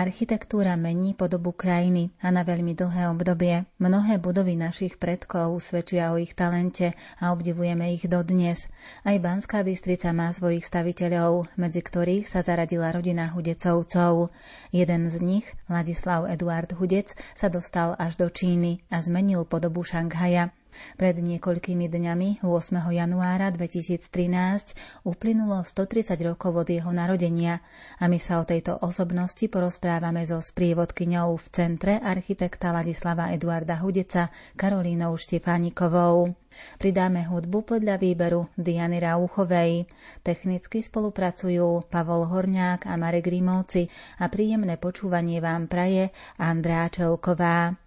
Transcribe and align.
Architektúra 0.00 0.80
mení 0.80 1.12
podobu 1.12 1.52
krajiny 1.52 2.08
a 2.24 2.32
na 2.32 2.40
veľmi 2.40 2.72
dlhé 2.72 3.12
obdobie. 3.12 3.68
Mnohé 3.76 4.16
budovy 4.16 4.56
našich 4.56 4.96
predkov 4.96 5.60
svedčia 5.60 6.08
o 6.08 6.16
ich 6.16 6.32
talente 6.32 6.96
a 7.20 7.36
obdivujeme 7.36 7.92
ich 7.92 8.08
dodnes. 8.08 8.64
Aj 9.04 9.12
Banská 9.20 9.60
Bystrica 9.60 10.16
má 10.16 10.32
svojich 10.32 10.64
staviteľov, 10.64 11.52
medzi 11.60 11.84
ktorých 11.84 12.24
sa 12.24 12.40
zaradila 12.40 12.96
rodina 12.96 13.28
Hudecovcov. 13.28 14.32
Jeden 14.72 15.12
z 15.12 15.20
nich, 15.20 15.44
Ladislav 15.68 16.32
Eduard 16.32 16.72
Hudec, 16.72 17.12
sa 17.36 17.52
dostal 17.52 17.92
až 18.00 18.16
do 18.16 18.32
Číny 18.32 18.80
a 18.88 19.04
zmenil 19.04 19.44
podobu 19.44 19.84
Šanghaja. 19.84 20.48
Pred 20.98 21.20
niekoľkými 21.20 21.86
dňami, 21.86 22.42
8. 22.42 22.48
januára 22.90 23.50
2013, 23.52 25.06
uplynulo 25.06 25.62
130 25.62 26.16
rokov 26.26 26.52
od 26.64 26.68
jeho 26.68 26.90
narodenia 26.90 27.62
a 28.00 28.10
my 28.10 28.18
sa 28.18 28.40
o 28.40 28.48
tejto 28.48 28.78
osobnosti 28.80 29.46
porozprávame 29.46 30.22
so 30.24 30.38
sprievodkyňou 30.38 31.36
v 31.38 31.46
centre 31.50 31.94
architekta 31.98 32.74
Ladislava 32.74 33.30
Eduarda 33.30 33.78
Hudeca 33.78 34.28
Karolínou 34.54 35.16
Štefánikovou. 35.16 36.32
Pridáme 36.76 37.24
hudbu 37.24 37.62
podľa 37.62 37.96
výberu 37.96 38.50
Diany 38.58 38.98
Rauchovej. 39.00 39.86
Technicky 40.20 40.82
spolupracujú 40.82 41.86
Pavol 41.88 42.26
Horňák 42.26 42.90
a 42.90 42.94
Marek 42.98 43.30
Rímovci 43.30 43.88
a 44.18 44.26
príjemné 44.28 44.76
počúvanie 44.76 45.38
vám 45.38 45.70
praje 45.70 46.10
Andrá 46.36 46.90
Čelková. 46.90 47.78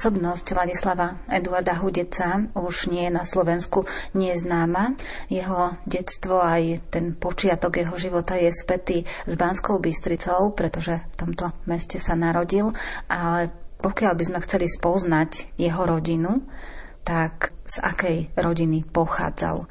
Osobnosť 0.00 0.56
Ladislava 0.56 1.20
Eduarda 1.28 1.76
Hudeca 1.76 2.48
už 2.56 2.88
nie 2.88 3.04
je 3.04 3.12
na 3.12 3.20
Slovensku 3.20 3.84
neznáma. 4.16 4.96
Jeho 5.28 5.76
detstvo 5.84 6.40
aj 6.40 6.88
ten 6.88 7.12
počiatok 7.12 7.84
jeho 7.84 7.92
života 8.00 8.32
je 8.40 8.48
spätý 8.48 9.04
s 9.04 9.36
Banskou 9.36 9.76
Bystricou, 9.76 10.56
pretože 10.56 11.04
v 11.04 11.14
tomto 11.20 11.52
meste 11.68 12.00
sa 12.00 12.16
narodil, 12.16 12.72
ale 13.12 13.52
pokiaľ 13.84 14.16
by 14.16 14.24
sme 14.24 14.38
chceli 14.40 14.72
spoznať 14.72 15.60
jeho 15.60 15.84
rodinu, 15.84 16.48
tak 17.04 17.52
z 17.68 17.84
akej 17.84 18.32
rodiny 18.40 18.88
pochádzal 18.88 19.68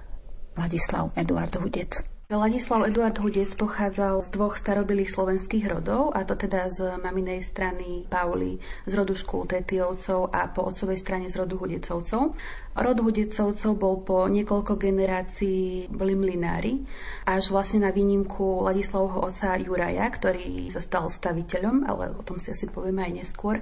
Ladislav 0.61 1.09
Eduard 1.17 1.57
Hudec? 1.57 2.05
Ladislav 2.29 2.85
Eduard 2.85 3.17
Hudec 3.17 3.49
pochádzal 3.57 4.21
z 4.21 4.29
dvoch 4.37 4.53
starobilých 4.53 5.09
slovenských 5.09 5.65
rodov, 5.65 6.13
a 6.13 6.21
to 6.21 6.37
teda 6.37 6.69
z 6.69 7.01
maminej 7.01 7.41
strany 7.41 8.05
Pauli 8.05 8.61
z 8.85 8.93
rodu 8.93 9.17
Škultetiovcov 9.17 10.29
a 10.29 10.45
po 10.45 10.69
otcovej 10.69 11.01
strane 11.01 11.25
z 11.25 11.41
rodu 11.41 11.57
Hudecovcov. 11.57 12.37
Rod 12.77 12.97
Hudecovcov 13.01 13.71
bol 13.73 14.05
po 14.05 14.29
niekoľko 14.29 14.77
generácií 14.77 15.89
boli 15.89 16.13
mlinári, 16.13 16.85
až 17.25 17.49
vlastne 17.49 17.81
na 17.81 17.89
výnimku 17.89 18.61
Ladislavho 18.61 19.25
oca 19.25 19.57
Juraja, 19.57 20.05
ktorý 20.05 20.69
sa 20.69 20.85
stal 20.85 21.09
staviteľom, 21.09 21.89
ale 21.89 22.13
o 22.13 22.21
tom 22.21 22.37
si 22.37 22.53
asi 22.53 22.69
povieme 22.69 23.09
aj 23.09 23.25
neskôr. 23.25 23.57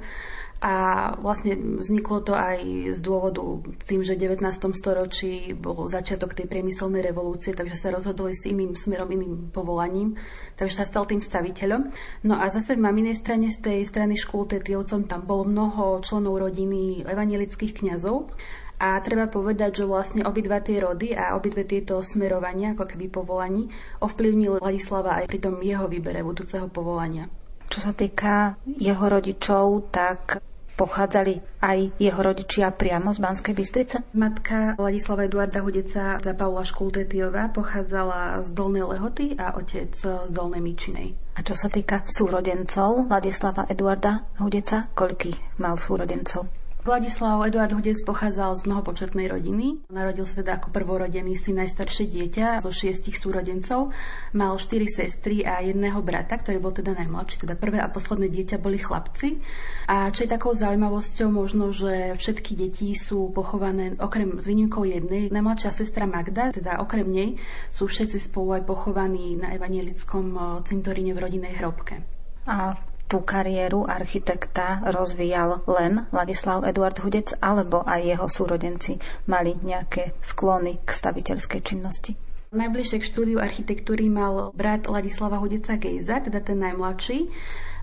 A 0.57 1.13
vlastne 1.21 1.53
vzniklo 1.53 2.25
to 2.25 2.33
aj 2.33 2.57
z 2.97 2.99
dôvodu 3.05 3.45
tým, 3.85 4.01
že 4.01 4.17
v 4.17 4.33
19. 4.33 4.73
storočí 4.73 5.53
bol 5.53 5.85
začiatok 5.85 6.33
tej 6.33 6.49
priemyselnej 6.49 7.05
revolúcie, 7.05 7.53
takže 7.53 7.77
sa 7.77 7.93
rozhodli 7.93 8.33
s 8.33 8.49
iným 8.49 8.73
smerom, 8.73 9.05
iným 9.13 9.53
povolaním, 9.53 10.17
takže 10.57 10.81
sa 10.81 10.89
stal 10.89 11.05
tým 11.05 11.21
staviteľom. 11.21 11.93
No 12.25 12.41
a 12.41 12.49
zase 12.49 12.73
v 12.73 12.81
maminej 12.89 13.21
strane 13.21 13.53
z 13.53 13.61
tej 13.61 13.79
strany 13.85 14.17
škôl 14.17 14.49
Tetiovcom 14.49 15.05
tam 15.05 15.29
bolo 15.29 15.45
mnoho 15.45 16.01
členov 16.01 16.41
rodiny 16.41 17.05
evangelických 17.05 17.85
kňazov. 17.85 18.33
A 18.77 19.01
treba 19.01 19.25
povedať, 19.25 19.81
že 19.81 19.89
vlastne 19.89 20.21
obidva 20.21 20.61
tie 20.61 20.77
rody 20.77 21.13
a 21.17 21.33
obidve 21.33 21.65
tieto 21.65 21.97
smerovania, 22.05 22.77
ako 22.77 22.85
keby 22.85 23.09
povolaní, 23.09 23.73
ovplyvnili 24.05 24.61
Ladislava 24.61 25.17
aj 25.21 25.25
pri 25.25 25.41
tom 25.41 25.57
jeho 25.65 25.89
výbere 25.89 26.21
budúceho 26.21 26.69
povolania. 26.69 27.25
Čo 27.67 27.79
sa 27.83 27.91
týka 27.91 28.55
jeho 28.65 29.05
rodičov, 29.05 29.91
tak 29.91 30.39
pochádzali 30.77 31.41
aj 31.57 31.97
jeho 31.97 32.21
rodičia 32.21 32.69
priamo 32.69 33.09
z 33.09 33.19
Banskej 33.19 33.53
Bystrice? 33.57 33.95
Matka 34.13 34.77
Ladislava 34.77 35.25
Eduarda 35.25 35.65
Hudeca 35.65 36.21
za 36.21 36.33
Paula 36.37 36.61
Škultetiová 36.61 37.49
pochádzala 37.49 38.45
z 38.45 38.53
Dolnej 38.53 38.85
Lehoty 38.85 39.33
a 39.41 39.57
otec 39.57 39.89
z 39.97 40.29
Dolnej 40.29 40.61
Mičinej. 40.61 41.17
A 41.33 41.41
čo 41.41 41.57
sa 41.57 41.67
týka 41.67 42.05
súrodencov 42.05 43.09
Ladislava 43.09 43.65
Eduarda 43.65 44.21
Hudeca, 44.37 44.85
koľký 44.93 45.33
mal 45.57 45.81
súrodencov? 45.81 46.56
Vladislav 46.87 47.43
Eduard 47.43 47.75
Hudec 47.75 47.99
pochádzal 48.07 48.55
z 48.55 48.71
mnohopočetnej 48.71 49.27
rodiny. 49.27 49.83
Narodil 49.91 50.23
sa 50.23 50.39
teda 50.39 50.55
ako 50.55 50.71
prvorodený 50.71 51.35
syn 51.35 51.59
najstaršie 51.59 52.07
dieťa 52.07 52.63
zo 52.63 52.71
šiestich 52.71 53.19
súrodencov. 53.19 53.91
Mal 54.31 54.55
štyri 54.55 54.87
sestry 54.87 55.43
a 55.43 55.59
jedného 55.59 55.99
brata, 55.99 56.39
ktorý 56.39 56.63
bol 56.63 56.71
teda 56.71 56.95
najmladší. 56.95 57.43
Teda 57.43 57.59
prvé 57.59 57.83
a 57.83 57.91
posledné 57.91 58.31
dieťa 58.31 58.63
boli 58.63 58.79
chlapci. 58.79 59.43
A 59.91 60.15
čo 60.15 60.23
je 60.23 60.31
takou 60.31 60.55
zaujímavosťou 60.55 61.27
možno, 61.27 61.75
že 61.75 62.15
všetky 62.15 62.55
deti 62.55 62.95
sú 62.95 63.35
pochované 63.35 63.99
okrem 63.99 64.39
s 64.39 64.47
výnimkou 64.47 64.87
jednej. 64.87 65.27
Najmladšia 65.27 65.75
sestra 65.75 66.07
Magda, 66.07 66.55
teda 66.55 66.79
okrem 66.79 67.11
nej, 67.11 67.35
sú 67.75 67.91
všetci 67.91 68.31
spolu 68.31 68.63
aj 68.63 68.63
pochovaní 68.63 69.35
na 69.35 69.51
evanielickom 69.51 70.39
cintoríne 70.63 71.11
v 71.11 71.19
rodinej 71.19 71.51
hrobke. 71.59 71.99
A 72.47 72.79
tú 73.07 73.23
kariéru 73.23 73.87
architekta 73.87 74.83
rozvíjal 74.91 75.63
len 75.65 76.05
Ladislav 76.11 76.67
Eduard 76.67 76.99
Hudec, 76.99 77.33
alebo 77.39 77.81
aj 77.81 78.03
jeho 78.03 78.27
súrodenci 78.27 78.99
mali 79.25 79.55
nejaké 79.55 80.11
sklony 80.19 80.83
k 80.83 80.89
staviteľskej 80.91 81.61
činnosti? 81.63 82.13
Najbližšie 82.47 83.03
k 83.03 83.09
štúdiu 83.09 83.37
architektúry 83.43 84.07
mal 84.07 84.55
brat 84.55 84.87
Ladislava 84.87 85.35
Hudeca 85.39 85.75
Gejza, 85.75 86.23
teda 86.23 86.39
ten 86.39 86.59
najmladší 86.63 87.27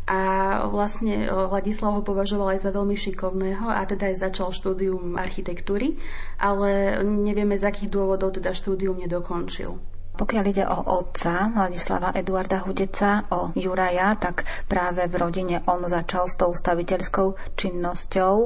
a 0.04 0.20
vlastne 0.68 1.32
Vladislav 1.32 1.96
ho 1.96 2.02
považoval 2.04 2.56
aj 2.56 2.68
za 2.68 2.70
veľmi 2.76 2.92
šikovného 2.92 3.64
a 3.64 3.80
teda 3.88 4.12
aj 4.12 4.28
začal 4.28 4.52
štúdium 4.52 5.16
architektúry, 5.16 5.96
ale 6.36 7.00
nevieme 7.04 7.56
z 7.56 7.64
akých 7.64 7.88
dôvodov 7.88 8.36
teda 8.36 8.52
štúdium 8.52 9.00
nedokončil. 9.00 9.80
Pokiaľ 10.14 10.44
ide 10.46 10.64
o 10.70 10.78
otca 11.02 11.50
Vladislava 11.50 12.14
Eduarda 12.14 12.62
Hudeca, 12.62 13.26
o 13.34 13.50
Juraja, 13.58 14.14
tak 14.14 14.46
práve 14.70 15.10
v 15.10 15.14
rodine 15.18 15.56
on 15.66 15.82
začal 15.90 16.30
s 16.30 16.38
tou 16.38 16.54
staviteľskou 16.54 17.58
činnosťou. 17.58 18.36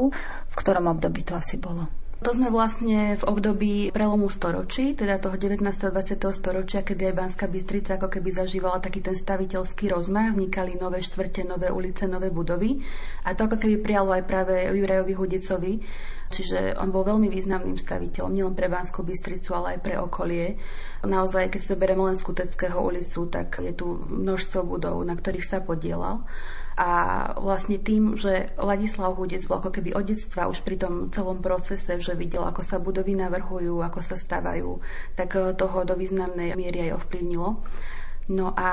V 0.49 0.55
ktorom 0.57 0.89
období 0.89 1.29
to 1.29 1.37
asi 1.37 1.61
bolo? 1.61 1.93
To 2.19 2.35
sme 2.35 2.51
vlastne 2.51 3.15
v 3.15 3.23
období 3.31 3.75
prelomu 3.95 4.27
storočí, 4.27 4.99
teda 4.99 5.23
toho 5.23 5.39
19. 5.39 5.63
a 5.63 5.91
20. 5.95 6.19
storočia, 6.35 6.83
kedy 6.83 7.13
aj 7.13 7.15
Banská 7.15 7.47
Bystrica 7.47 7.95
ako 7.95 8.11
keby 8.11 8.35
zažívala 8.35 8.83
taký 8.83 8.99
ten 8.99 9.15
staviteľský 9.15 9.95
rozmach, 9.95 10.35
vznikali 10.35 10.75
nové 10.83 10.99
štvrte, 10.99 11.47
nové 11.47 11.71
ulice, 11.71 12.11
nové 12.11 12.35
budovy. 12.35 12.83
A 13.23 13.39
to 13.39 13.47
ako 13.47 13.63
keby 13.63 13.79
prijalo 13.87 14.11
aj 14.19 14.27
práve 14.27 14.51
Jurajovi 14.67 15.15
Hudecovi, 15.15 15.73
Čiže 16.29 16.77
on 16.77 16.93
bol 16.93 17.09
veľmi 17.09 17.33
významným 17.33 17.81
staviteľom, 17.81 18.37
nielen 18.37 18.53
pre 18.53 18.69
Banskú 18.69 19.01
Bystricu, 19.01 19.57
ale 19.57 19.77
aj 19.77 19.81
pre 19.81 19.97
okolie. 19.97 20.61
Naozaj, 21.01 21.49
keď 21.49 21.61
zoberieme 21.65 22.05
len 22.05 22.21
Skuteckého 22.21 22.77
ulicu, 22.77 23.25
tak 23.33 23.65
je 23.65 23.73
tu 23.73 23.97
množstvo 23.97 24.61
budov, 24.69 25.01
na 25.09 25.17
ktorých 25.17 25.49
sa 25.49 25.65
podielal. 25.65 26.29
A 26.79 26.91
vlastne 27.43 27.81
tým, 27.81 28.15
že 28.15 28.55
Ladislav 28.55 29.19
Hudec 29.19 29.43
bol 29.51 29.59
ako 29.59 29.75
keby 29.75 29.99
od 29.99 30.05
detstva 30.07 30.47
už 30.47 30.63
pri 30.63 30.79
tom 30.79 31.11
celom 31.11 31.43
procese, 31.43 31.99
že 31.99 32.15
videl, 32.15 32.47
ako 32.47 32.63
sa 32.63 32.79
budovy 32.79 33.19
navrhujú, 33.19 33.83
ako 33.83 33.99
sa 33.99 34.15
stavajú, 34.15 34.79
tak 35.19 35.35
toho 35.59 35.79
do 35.83 35.99
významnej 35.99 36.55
miery 36.55 36.87
aj 36.87 37.03
ovplyvnilo. 37.03 37.59
No 38.29 38.53
a 38.53 38.69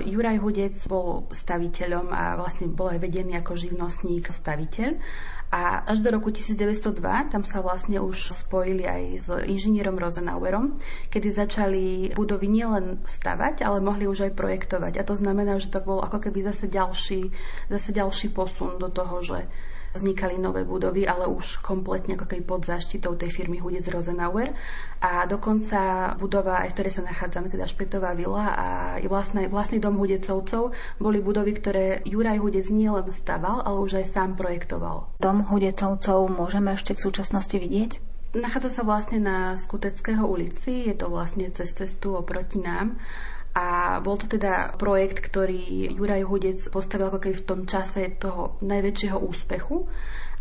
Juraj 0.00 0.40
Hudec 0.40 0.74
bol 0.88 1.28
staviteľom 1.28 2.08
a 2.08 2.40
vlastne 2.40 2.72
bol 2.72 2.88
aj 2.88 3.04
vedený 3.04 3.36
ako 3.36 3.52
živnostník 3.52 4.32
staviteľ. 4.32 4.96
A 5.54 5.86
až 5.86 6.02
do 6.02 6.10
roku 6.10 6.34
1902 6.34 7.30
tam 7.30 7.46
sa 7.46 7.62
vlastne 7.62 8.02
už 8.02 8.34
spojili 8.34 8.90
aj 8.90 9.02
s 9.22 9.28
inžinierom 9.30 9.94
Rosenauerom, 9.94 10.82
kedy 11.14 11.30
začali 11.30 11.84
budovy 12.18 12.50
nielen 12.50 12.98
stavať, 13.06 13.62
ale 13.62 13.78
mohli 13.78 14.10
už 14.10 14.26
aj 14.26 14.32
projektovať. 14.34 14.98
A 14.98 15.06
to 15.06 15.14
znamená, 15.14 15.62
že 15.62 15.70
to 15.70 15.78
bol 15.78 16.02
ako 16.02 16.18
keby 16.26 16.42
zase 16.42 16.66
ďalší, 16.66 17.30
zase 17.70 17.94
ďalší 17.94 18.34
posun 18.34 18.82
do 18.82 18.90
toho, 18.90 19.22
že 19.22 19.46
vznikali 19.94 20.42
nové 20.42 20.66
budovy, 20.66 21.06
ale 21.06 21.30
už 21.30 21.62
kompletne 21.62 22.18
ako 22.18 22.26
keby 22.26 22.42
pod 22.42 22.66
záštitou 22.66 23.14
tej 23.14 23.30
firmy 23.30 23.62
Hudec 23.62 23.86
Rosenauer. 23.88 24.50
A 24.98 25.24
dokonca 25.30 26.12
budova, 26.18 26.66
aj 26.66 26.74
v 26.74 26.74
ktorej 26.74 26.92
sa 26.98 27.06
nachádzame, 27.06 27.46
teda 27.46 27.70
Špetová 27.70 28.12
vila 28.18 28.50
a 28.50 28.66
vlastný, 29.06 29.46
vlastný 29.46 29.78
dom 29.78 29.94
Hudecovcov, 29.94 30.74
boli 30.98 31.22
budovy, 31.22 31.54
ktoré 31.54 31.84
Juraj 32.02 32.42
Hudec 32.42 32.66
nielen 32.74 33.06
staval, 33.14 33.62
ale 33.62 33.78
už 33.78 34.02
aj 34.02 34.06
sám 34.10 34.34
projektoval. 34.34 35.14
Dom 35.22 35.46
Hudecovcov 35.46 36.26
môžeme 36.26 36.74
ešte 36.74 36.98
v 36.98 37.04
súčasnosti 37.06 37.54
vidieť? 37.54 38.02
Nachádza 38.34 38.66
sa 38.66 38.82
vlastne 38.82 39.22
na 39.22 39.54
Skuteckého 39.54 40.26
ulici, 40.26 40.90
je 40.90 40.94
to 40.98 41.06
vlastne 41.06 41.46
cez 41.54 41.70
cestu 41.70 42.18
oproti 42.18 42.58
nám 42.58 42.98
a 43.54 44.02
bol 44.02 44.18
to 44.18 44.26
teda 44.26 44.74
projekt, 44.74 45.22
ktorý 45.22 45.94
Juraj 45.94 46.26
Hudec 46.26 46.60
postavil 46.74 47.06
ako 47.06 47.22
keby 47.22 47.34
v 47.38 47.46
tom 47.46 47.60
čase 47.70 48.10
toho 48.18 48.58
najväčšieho 48.66 49.14
úspechu 49.22 49.86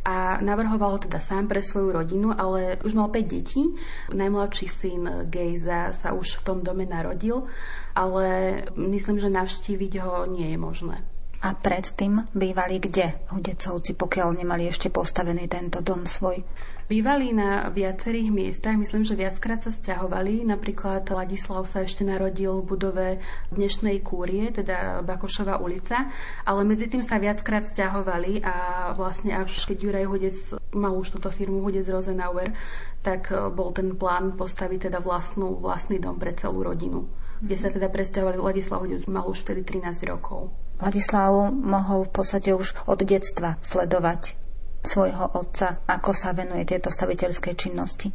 a 0.04 0.42
navrhoval 0.44 0.98
ho 0.98 1.00
teda 1.00 1.22
sám 1.22 1.48
pre 1.48 1.64
svoju 1.64 1.96
rodinu, 1.96 2.36
ale 2.36 2.76
už 2.84 2.92
mal 2.98 3.08
5 3.08 3.24
detí. 3.24 3.72
Najmladší 4.12 4.68
syn 4.68 5.04
Gejza 5.32 5.96
sa 5.96 6.12
už 6.12 6.44
v 6.44 6.46
tom 6.46 6.58
dome 6.60 6.84
narodil, 6.84 7.48
ale 7.96 8.60
myslím, 8.76 9.22
že 9.22 9.32
navštíviť 9.32 9.94
ho 10.04 10.28
nie 10.28 10.52
je 10.52 10.60
možné. 10.60 11.00
A 11.44 11.56
predtým 11.56 12.24
bývali 12.32 12.80
kde 12.80 13.20
Hudecovci, 13.32 13.96
pokiaľ 14.00 14.44
nemali 14.44 14.68
ešte 14.68 14.88
postavený 14.92 15.48
tento 15.52 15.84
dom 15.84 16.08
svoj? 16.08 16.40
Bývali 16.84 17.32
na 17.32 17.72
viacerých 17.72 18.28
miestach, 18.28 18.76
myslím, 18.76 19.08
že 19.08 19.16
viackrát 19.16 19.64
sa 19.64 19.72
stiahovali. 19.72 20.44
Napríklad 20.44 21.08
Ladislav 21.08 21.64
sa 21.64 21.88
ešte 21.88 22.04
narodil 22.04 22.60
v 22.60 22.68
budove 22.76 23.08
dnešnej 23.56 24.04
kúrie, 24.04 24.52
teda 24.52 25.00
Bakošova 25.00 25.64
ulica, 25.64 26.12
ale 26.44 26.68
medzi 26.68 26.92
tým 26.92 27.00
sa 27.00 27.24
viackrát 27.24 27.64
stiahovali 27.64 28.44
a 28.44 28.56
vlastne 29.00 29.32
až 29.32 29.64
keď 29.64 29.78
Juraj 29.80 30.06
Hudec 30.12 30.38
mal 30.76 30.92
už 31.00 31.16
túto 31.16 31.32
firmu 31.32 31.64
Hudec 31.64 31.88
Rosenauer, 31.88 32.52
tak 33.00 33.32
bol 33.32 33.72
ten 33.72 33.96
plán 33.96 34.36
postaviť 34.36 34.92
teda 34.92 35.00
vlastnú, 35.00 35.56
vlastný 35.64 36.04
dom 36.04 36.20
pre 36.20 36.36
celú 36.36 36.68
rodinu 36.68 37.08
kde 37.44 37.60
sa 37.60 37.68
teda 37.68 37.92
presťahovali. 37.92 38.40
Ladislav 38.40 38.88
Hudec 38.88 39.04
mal 39.12 39.28
už 39.28 39.44
vtedy 39.44 39.68
13 39.68 40.08
rokov. 40.08 40.56
Ladislav 40.80 41.52
mohol 41.52 42.08
v 42.08 42.12
podstate 42.16 42.56
už 42.56 42.72
od 42.88 43.04
detstva 43.04 43.60
sledovať 43.60 44.40
svojho 44.84 45.32
otca, 45.40 45.80
ako 45.88 46.12
sa 46.12 46.36
venuje 46.36 46.68
tieto 46.68 46.92
staviteľskej 46.92 47.54
činnosti? 47.56 48.12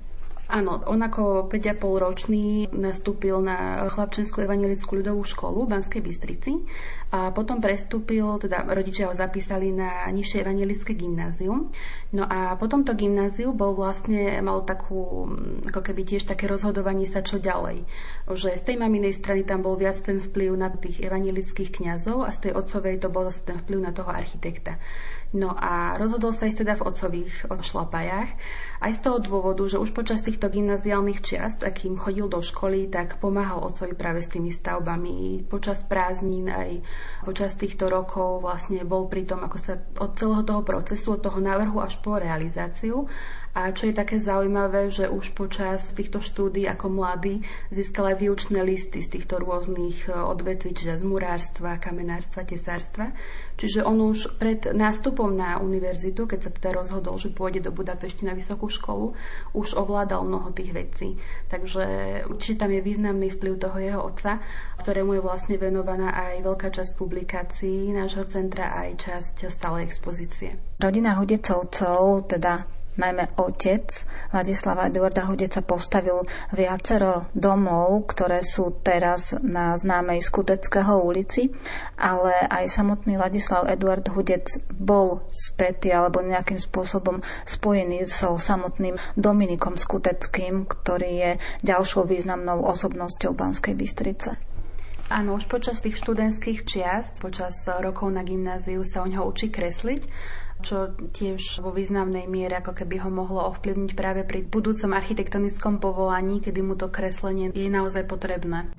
Áno, 0.48 0.80
on 0.88 1.04
ako 1.04 1.52
5,5 1.52 1.76
ročný 2.00 2.72
nastúpil 2.72 3.36
na 3.44 3.84
chlapčenskú 3.92 4.40
evangelickú 4.40 4.96
ľudovú 4.96 5.20
školu 5.20 5.68
v 5.68 5.76
Banskej 5.76 6.00
Bystrici 6.00 6.64
a 7.12 7.28
potom 7.36 7.60
prestúpil, 7.60 8.24
teda 8.40 8.64
rodičia 8.64 9.12
ho 9.12 9.14
zapísali 9.16 9.76
na 9.76 10.08
nižšie 10.08 10.40
evangelické 10.40 10.96
gymnázium. 10.96 11.68
No 12.16 12.24
a 12.24 12.56
potom 12.56 12.80
to 12.80 12.96
gymnázium 12.96 13.60
bol 13.60 13.76
vlastne, 13.76 14.40
mal 14.40 14.64
takú, 14.64 15.28
ako 15.68 15.84
keby 15.84 16.16
tiež 16.16 16.24
také 16.24 16.48
rozhodovanie 16.48 17.04
sa 17.04 17.20
čo 17.20 17.36
ďalej. 17.36 17.84
Že 18.24 18.48
z 18.56 18.62
tej 18.72 18.76
maminej 18.80 19.20
strany 19.20 19.44
tam 19.44 19.60
bol 19.60 19.76
viac 19.76 20.00
ten 20.00 20.16
vplyv 20.16 20.56
na 20.56 20.72
tých 20.72 21.04
evangelických 21.04 21.76
kňazov 21.76 22.24
a 22.24 22.32
z 22.32 22.48
tej 22.48 22.52
otcovej 22.56 23.04
to 23.04 23.12
bol 23.12 23.28
zase 23.28 23.44
ten 23.44 23.60
vplyv 23.60 23.84
na 23.84 23.92
toho 23.92 24.08
architekta. 24.08 24.80
No 25.28 25.52
a 25.52 26.00
rozhodol 26.00 26.32
sa 26.32 26.48
ísť 26.48 26.64
teda 26.64 26.74
v 26.80 26.88
otcových 26.88 27.32
šlapajách. 27.52 28.30
Aj 28.80 28.92
z 28.96 29.00
toho 29.04 29.20
dôvodu, 29.20 29.60
že 29.68 29.76
už 29.76 29.92
počas 29.92 30.24
týchto 30.24 30.48
gymnaziálnych 30.48 31.20
čiast, 31.20 31.60
akým 31.68 32.00
chodil 32.00 32.32
do 32.32 32.40
školy, 32.40 32.88
tak 32.88 33.20
pomáhal 33.20 33.60
otcovi 33.60 33.92
práve 33.92 34.24
s 34.24 34.32
tými 34.32 34.48
stavbami. 34.48 35.44
Počas 35.44 35.84
prázdnin 35.84 36.48
aj 36.48 36.80
počas 37.28 37.52
týchto 37.60 37.92
rokov 37.92 38.40
vlastne 38.40 38.80
bol 38.88 39.04
pri 39.12 39.28
tom, 39.28 39.44
ako 39.44 39.58
sa 39.60 39.76
od 40.00 40.16
celého 40.16 40.48
toho 40.48 40.64
procesu, 40.64 41.12
od 41.12 41.20
toho 41.20 41.44
návrhu 41.44 41.76
až 41.76 42.00
po 42.00 42.16
realizáciu 42.16 43.04
a 43.58 43.74
čo 43.74 43.90
je 43.90 43.98
také 43.98 44.22
zaujímavé, 44.22 44.86
že 44.86 45.10
už 45.10 45.34
počas 45.34 45.90
týchto 45.90 46.22
štúdí 46.22 46.70
ako 46.70 46.94
mladý 46.94 47.42
získal 47.74 48.14
aj 48.14 48.22
výučné 48.22 48.62
listy 48.62 49.02
z 49.02 49.18
týchto 49.18 49.42
rôznych 49.42 50.06
e, 50.06 50.14
odvetví, 50.14 50.78
čiže 50.78 51.02
z 51.02 51.04
murárstva, 51.04 51.82
kamenárstva, 51.82 52.46
tesárstva. 52.46 53.10
Čiže 53.58 53.82
on 53.82 53.98
už 53.98 54.38
pred 54.38 54.62
nástupom 54.70 55.34
na 55.34 55.58
univerzitu, 55.58 56.30
keď 56.30 56.38
sa 56.38 56.50
teda 56.54 56.70
rozhodol, 56.78 57.18
že 57.18 57.34
pôjde 57.34 57.66
do 57.66 57.74
Budapešti 57.74 58.30
na 58.30 58.38
vysokú 58.38 58.70
školu, 58.70 59.18
už 59.58 59.74
ovládal 59.74 60.22
mnoho 60.22 60.54
tých 60.54 60.70
vecí. 60.70 61.18
Takže 61.50 61.82
určite 62.30 62.62
tam 62.62 62.70
je 62.70 62.78
významný 62.78 63.34
vplyv 63.34 63.58
toho 63.58 63.78
jeho 63.82 64.00
otca, 64.06 64.38
ktorému 64.86 65.18
je 65.18 65.26
vlastne 65.26 65.58
venovaná 65.58 66.14
aj 66.14 66.46
veľká 66.46 66.70
časť 66.70 66.94
publikácií 66.94 67.90
nášho 67.90 68.22
centra, 68.30 68.70
aj 68.86 69.02
časť 69.02 69.50
stálej 69.50 69.90
expozície. 69.90 70.54
Rodina 70.78 71.18
Hudecovcov, 71.18 72.30
teda 72.30 72.77
najmä 72.98 73.30
otec 73.38 74.04
Ladislava 74.34 74.90
Eduarda 74.90 75.24
Hudeca 75.24 75.62
postavil 75.62 76.26
viacero 76.50 77.30
domov, 77.32 78.10
ktoré 78.10 78.42
sú 78.42 78.74
teraz 78.82 79.38
na 79.38 79.78
známej 79.78 80.20
Skuteckého 80.20 81.00
ulici, 81.00 81.54
ale 81.94 82.34
aj 82.50 82.66
samotný 82.68 83.14
Ladislav 83.16 83.70
Eduard 83.70 84.04
Hudec 84.10 84.50
bol 84.74 85.22
spätý 85.30 85.94
alebo 85.94 86.20
nejakým 86.20 86.58
spôsobom 86.58 87.22
spojený 87.46 88.04
so 88.04 88.36
samotným 88.36 88.98
Dominikom 89.14 89.78
Skuteckým, 89.78 90.66
ktorý 90.66 91.10
je 91.14 91.30
ďalšou 91.62 92.04
významnou 92.04 92.66
osobnosťou 92.66 93.32
Banskej 93.32 93.78
Bystrice. 93.78 94.34
Áno, 95.08 95.40
už 95.40 95.48
počas 95.48 95.80
tých 95.80 95.96
študentských 95.96 96.68
čiast, 96.68 97.24
počas 97.24 97.64
rokov 97.64 98.12
na 98.12 98.20
gymnáziu 98.20 98.84
sa 98.84 99.00
o 99.00 99.08
ňoho 99.08 99.24
učí 99.24 99.48
kresliť 99.48 100.04
čo 100.62 100.90
tiež 100.94 101.62
vo 101.62 101.70
významnej 101.70 102.26
miere 102.26 102.58
ako 102.58 102.74
keby 102.74 103.02
ho 103.02 103.10
mohlo 103.10 103.46
ovplyvniť 103.54 103.90
práve 103.94 104.26
pri 104.26 104.42
budúcom 104.44 104.90
architektonickom 104.94 105.78
povolaní, 105.78 106.42
kedy 106.42 106.60
mu 106.60 106.74
to 106.74 106.90
kreslenie 106.90 107.54
je 107.54 107.70
naozaj 107.70 108.04
potrebné. 108.04 108.74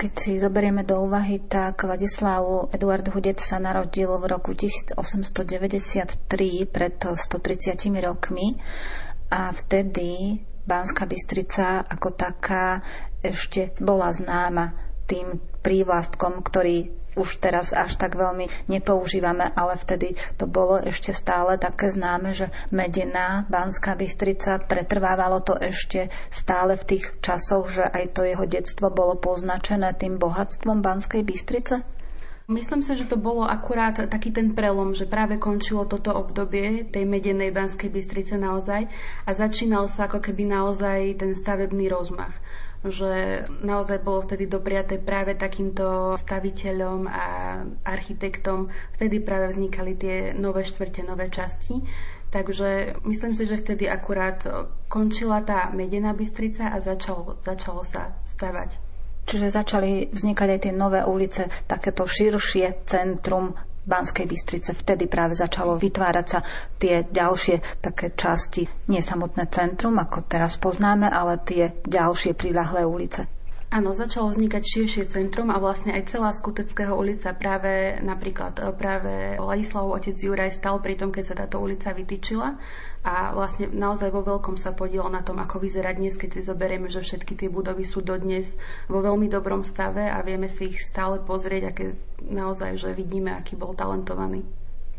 Keď 0.00 0.12
si 0.16 0.40
zoberieme 0.40 0.80
do 0.80 1.04
úvahy, 1.04 1.44
tak 1.44 1.84
Ladislav 1.84 2.72
Eduard 2.72 3.04
Hudec 3.12 3.36
sa 3.36 3.60
narodil 3.60 4.08
v 4.08 4.32
roku 4.32 4.56
1893, 4.56 6.24
pred 6.64 6.96
130 6.96 8.00
rokmi 8.00 8.56
a 9.28 9.52
vtedy 9.52 10.40
Banská 10.64 11.04
Bystrica 11.04 11.84
ako 11.84 12.16
taká 12.16 12.80
ešte 13.20 13.76
bola 13.76 14.08
známa 14.08 14.72
tým 15.04 15.36
prívlastkom, 15.60 16.40
ktorý 16.48 16.99
už 17.18 17.42
teraz 17.42 17.74
až 17.74 17.98
tak 17.98 18.14
veľmi 18.14 18.46
nepoužívame, 18.70 19.50
ale 19.54 19.74
vtedy 19.78 20.14
to 20.38 20.46
bolo 20.46 20.78
ešte 20.78 21.10
stále 21.10 21.58
také 21.58 21.90
známe, 21.90 22.30
že 22.36 22.52
Medina, 22.70 23.46
Banská 23.50 23.98
Bystrica, 23.98 24.62
pretrvávalo 24.62 25.42
to 25.42 25.58
ešte 25.58 26.12
stále 26.30 26.78
v 26.78 26.96
tých 26.96 27.04
časoch, 27.18 27.70
že 27.70 27.82
aj 27.82 28.04
to 28.14 28.22
jeho 28.22 28.44
detstvo 28.46 28.90
bolo 28.94 29.18
poznačené 29.18 29.94
tým 29.98 30.18
bohatstvom 30.20 30.82
Banskej 30.84 31.22
Bystrice? 31.26 31.82
Myslím 32.50 32.82
si, 32.82 32.98
že 32.98 33.06
to 33.06 33.14
bolo 33.14 33.46
akurát 33.46 33.94
taký 34.10 34.34
ten 34.34 34.58
prelom, 34.58 34.90
že 34.90 35.06
práve 35.06 35.38
končilo 35.38 35.86
toto 35.86 36.10
obdobie 36.10 36.82
tej 36.82 37.06
medenej 37.06 37.54
Banskej 37.54 37.94
Bystrice 37.94 38.34
naozaj 38.34 38.90
a 39.22 39.30
začínal 39.30 39.86
sa 39.86 40.10
ako 40.10 40.18
keby 40.18 40.50
naozaj 40.50 41.22
ten 41.22 41.30
stavebný 41.38 41.86
rozmach 41.86 42.34
že 42.80 43.44
naozaj 43.60 44.00
bolo 44.00 44.24
vtedy 44.24 44.48
dopriaté 44.48 44.96
práve 44.96 45.36
takýmto 45.36 46.16
staviteľom 46.16 47.04
a 47.04 47.24
architektom. 47.84 48.72
Vtedy 48.96 49.20
práve 49.20 49.52
vznikali 49.52 49.92
tie 50.00 50.16
nové 50.32 50.64
štvrte, 50.64 51.04
nové 51.04 51.28
časti. 51.28 51.84
Takže 52.30 53.00
myslím 53.04 53.34
si, 53.34 53.44
že 53.44 53.60
vtedy 53.60 53.90
akurát 53.90 54.46
končila 54.86 55.42
tá 55.42 55.68
Medená 55.74 56.14
Bystrica 56.14 56.70
a 56.72 56.80
začalo, 56.80 57.36
začalo 57.42 57.82
sa 57.84 58.16
stavať. 58.24 58.78
Čiže 59.26 59.52
začali 59.52 60.08
vznikať 60.14 60.48
aj 60.48 60.60
tie 60.64 60.72
nové 60.72 61.04
ulice, 61.04 61.52
takéto 61.68 62.08
širšie 62.08 62.86
centrum 62.88 63.52
Banskej 63.90 64.30
Bystrice 64.30 64.70
vtedy 64.70 65.10
práve 65.10 65.34
začalo 65.34 65.74
vytvárať 65.74 66.26
sa 66.30 66.46
tie 66.78 67.02
ďalšie 67.02 67.82
také 67.82 68.14
časti, 68.14 68.70
nie 68.86 69.02
samotné 69.02 69.50
centrum, 69.50 69.98
ako 69.98 70.22
teraz 70.30 70.54
poznáme, 70.54 71.10
ale 71.10 71.42
tie 71.42 71.74
ďalšie 71.82 72.38
priľahlé 72.38 72.86
ulice. 72.86 73.26
Áno, 73.70 73.94
začalo 73.94 74.34
vznikať 74.34 74.62
širšie 74.66 75.04
centrum 75.06 75.46
a 75.54 75.62
vlastne 75.62 75.94
aj 75.94 76.10
celá 76.10 76.34
Skuteckého 76.34 76.90
ulica 76.90 77.30
práve 77.38 78.02
napríklad 78.02 78.58
e, 78.58 78.74
práve 78.74 79.38
Ladislavov 79.38 79.94
otec 79.94 80.18
Juraj 80.18 80.58
stal 80.58 80.82
pri 80.82 80.98
tom, 80.98 81.14
keď 81.14 81.24
sa 81.30 81.38
táto 81.38 81.62
ulica 81.62 81.94
vytýčila 81.94 82.58
a 83.00 83.32
vlastne 83.32 83.72
naozaj 83.72 84.12
vo 84.12 84.20
veľkom 84.20 84.60
sa 84.60 84.76
podiel 84.76 85.08
na 85.08 85.24
tom, 85.24 85.40
ako 85.40 85.56
vyzerá 85.56 85.96
dnes, 85.96 86.20
keď 86.20 86.36
si 86.36 86.40
zoberieme, 86.44 86.92
že 86.92 87.00
všetky 87.00 87.32
tie 87.32 87.48
budovy 87.48 87.88
sú 87.88 88.04
dodnes 88.04 88.52
vo 88.92 89.00
veľmi 89.00 89.24
dobrom 89.24 89.64
stave 89.64 90.04
a 90.04 90.20
vieme 90.20 90.52
si 90.52 90.68
ich 90.68 90.84
stále 90.84 91.16
pozrieť, 91.16 91.72
aké 91.72 91.84
naozaj, 92.20 92.76
že 92.76 92.92
vidíme, 92.92 93.32
aký 93.32 93.56
bol 93.56 93.72
talentovaný. 93.72 94.44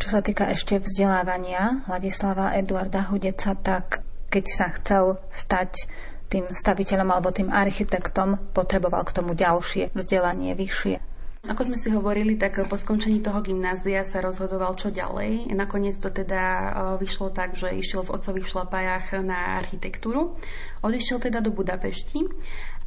Čo 0.01 0.17
sa 0.17 0.25
týka 0.25 0.49
ešte 0.49 0.81
vzdelávania 0.81 1.85
Ladislava 1.85 2.57
Eduarda 2.57 3.05
Hudeca, 3.05 3.53
tak 3.53 4.01
keď 4.33 4.45
sa 4.49 4.67
chcel 4.73 5.21
stať 5.29 5.85
tým 6.25 6.49
staviteľom 6.49 7.05
alebo 7.05 7.29
tým 7.29 7.53
architektom 7.53 8.39
potreboval 8.55 9.05
k 9.05 9.13
tomu 9.13 9.37
ďalšie 9.37 9.93
vzdelanie 9.93 10.57
vyššie. 10.57 11.10
Ako 11.41 11.65
sme 11.65 11.73
si 11.73 11.89
hovorili, 11.89 12.37
tak 12.37 12.61
po 12.69 12.77
skončení 12.77 13.17
toho 13.17 13.41
gymnázia 13.41 14.05
sa 14.05 14.21
rozhodoval, 14.21 14.77
čo 14.77 14.93
ďalej. 14.93 15.49
Nakoniec 15.57 15.97
to 15.97 16.13
teda 16.13 16.37
e, 16.37 16.65
vyšlo 17.01 17.33
tak, 17.33 17.57
že 17.57 17.73
išiel 17.73 18.05
v 18.05 18.13
otcových 18.13 18.45
šlapajách 18.45 19.25
na 19.25 19.57
architektúru. 19.57 20.37
Odišiel 20.85 21.17
teda 21.17 21.41
do 21.41 21.49
Budapešti 21.49 22.29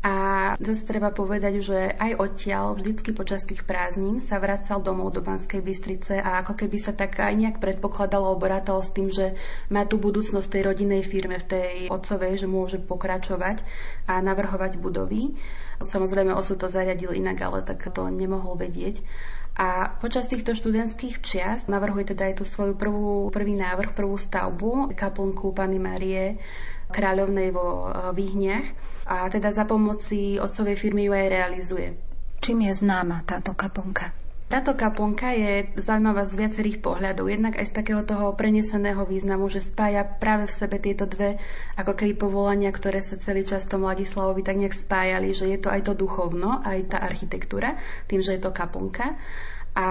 a 0.06 0.14
zase 0.62 0.87
treba 0.87 1.11
povedať, 1.11 1.66
že 1.66 1.99
aj 1.99 2.14
odtiaľ 2.14 2.78
vždycky 2.78 3.11
počas 3.11 3.42
tých 3.42 3.66
prázdnin 3.66 4.23
sa 4.23 4.38
vracal 4.38 4.84
domov 4.84 5.18
do 5.18 5.25
Banskej 5.25 5.58
Bystrice 5.58 6.23
a 6.23 6.44
ako 6.44 6.54
keby 6.54 6.78
sa 6.78 6.94
tak 6.94 7.18
aj 7.18 7.34
nejak 7.34 7.56
predpokladalo 7.58 8.37
alebo 8.37 8.46
rátalo 8.46 8.84
s 8.84 8.94
tým, 8.94 9.11
že 9.11 9.34
má 9.66 9.82
tú 9.82 9.99
budúcnosť 9.99 10.46
tej 10.46 10.62
rodinej 10.70 11.02
firme 11.02 11.42
v 11.42 11.49
tej 11.49 11.73
otcovej, 11.90 12.38
že 12.38 12.46
môže 12.46 12.78
pokračovať 12.78 13.66
a 14.06 14.23
navrhovať 14.23 14.78
budovy. 14.78 15.34
Samozrejme 15.85 16.35
osud 16.35 16.59
to 16.59 16.67
zariadil 16.67 17.12
inak, 17.12 17.38
ale 17.45 17.62
tak 17.62 17.85
to 17.93 18.09
nemohol 18.09 18.57
vedieť. 18.57 19.05
A 19.55 19.95
počas 20.03 20.26
týchto 20.26 20.59
študentských 20.59 21.23
čiast 21.23 21.71
navrhuje 21.71 22.11
teda 22.11 22.26
aj 22.33 22.43
tú 22.43 22.45
svoju 22.45 22.75
prvú, 22.75 23.31
prvý 23.31 23.55
návrh, 23.55 23.95
prvú 23.95 24.19
stavbu, 24.19 24.91
kaplnku 24.99 25.55
Pany 25.55 25.79
Marie 25.79 26.43
kráľovnej 26.91 27.55
vo 27.55 27.88
eh, 27.88 28.12
Výhniach 28.12 28.67
a 29.07 29.31
teda 29.31 29.55
za 29.55 29.64
pomoci 29.64 30.43
otcovej 30.43 30.76
firmy 30.76 31.07
ju 31.07 31.12
aj 31.14 31.26
realizuje. 31.31 31.88
Čím 32.43 32.69
je 32.69 32.73
známa 32.76 33.25
táto 33.25 33.55
kaplnka? 33.55 34.24
Táto 34.45 34.77
kaplnka 34.77 35.33
je 35.33 35.73
zaujímavá 35.81 36.29
z 36.29 36.45
viacerých 36.45 36.85
pohľadov. 36.85 37.33
Jednak 37.33 37.57
aj 37.57 37.73
z 37.73 37.77
takého 37.81 38.05
toho 38.05 38.37
preneseného 38.37 39.03
významu, 39.09 39.49
že 39.49 39.65
spája 39.65 40.05
práve 40.05 40.45
v 40.47 40.57
sebe 40.57 40.77
tieto 40.77 41.09
dve 41.09 41.41
ako 41.81 41.97
keby 41.97 42.13
povolania, 42.15 42.69
ktoré 42.69 43.01
sa 43.01 43.17
celý 43.17 43.49
čas 43.49 43.65
tom 43.65 43.89
Ladislavovi 43.89 44.45
tak 44.45 44.61
nejak 44.61 44.77
spájali, 44.77 45.33
že 45.33 45.49
je 45.49 45.59
to 45.59 45.73
aj 45.73 45.89
to 45.89 45.93
duchovno, 45.97 46.61
aj 46.61 46.93
tá 46.93 47.01
architektúra, 47.01 47.81
tým, 48.05 48.21
že 48.21 48.37
je 48.37 48.41
to 48.45 48.53
kaplnka. 48.53 49.17
A 49.75 49.87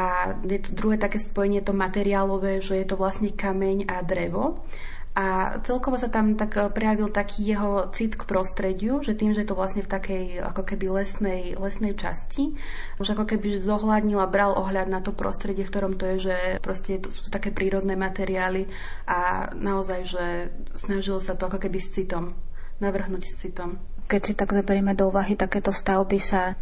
je 0.47 0.63
to 0.63 0.71
druhé 0.79 0.95
také 0.95 1.19
spojenie, 1.19 1.59
to 1.59 1.75
materiálové, 1.75 2.63
že 2.63 2.79
je 2.79 2.87
to 2.87 2.95
vlastne 2.95 3.35
kameň 3.35 3.91
a 3.91 3.99
drevo. 3.99 4.63
A 5.13 5.61
celkovo 5.61 5.93
sa 5.93 6.09
tam 6.09 6.33
tak 6.33 6.57
e, 6.57 6.73
prejavil 6.73 7.13
taký 7.13 7.45
jeho 7.53 7.85
cit 7.93 8.17
k 8.17 8.25
prostrediu, 8.25 9.05
že 9.05 9.13
tým, 9.13 9.37
že 9.37 9.45
je 9.45 9.49
to 9.53 9.59
vlastne 9.59 9.85
v 9.85 9.91
takej 9.93 10.23
ako 10.41 10.65
keby 10.65 10.89
lesnej, 10.89 11.53
lesnej 11.53 11.93
časti, 11.93 12.57
už 12.97 13.13
ako 13.13 13.29
keby 13.29 13.61
zohľadnil 13.61 14.17
a 14.17 14.25
bral 14.25 14.57
ohľad 14.57 14.89
na 14.89 15.05
to 15.05 15.13
prostredie, 15.13 15.61
v 15.61 15.69
ktorom 15.69 15.93
to 16.01 16.17
je, 16.17 16.33
že 16.33 16.37
proste 16.65 16.97
sú 17.05 17.29
to 17.29 17.29
také 17.29 17.53
prírodné 17.53 17.93
materiály 17.93 18.65
a 19.05 19.53
naozaj, 19.53 20.01
že 20.09 20.25
snažil 20.73 21.21
sa 21.21 21.37
to 21.37 21.45
ako 21.45 21.61
keby 21.61 21.77
s 21.77 21.93
citom, 21.93 22.33
navrhnúť 22.81 23.23
s 23.29 23.37
citom. 23.37 23.77
Keď 24.09 24.21
si 24.25 24.33
tak 24.33 24.49
zoberieme 24.49 24.97
do 24.97 25.13
úvahy, 25.13 25.37
takéto 25.37 25.69
stavby 25.69 26.17
sa 26.17 26.57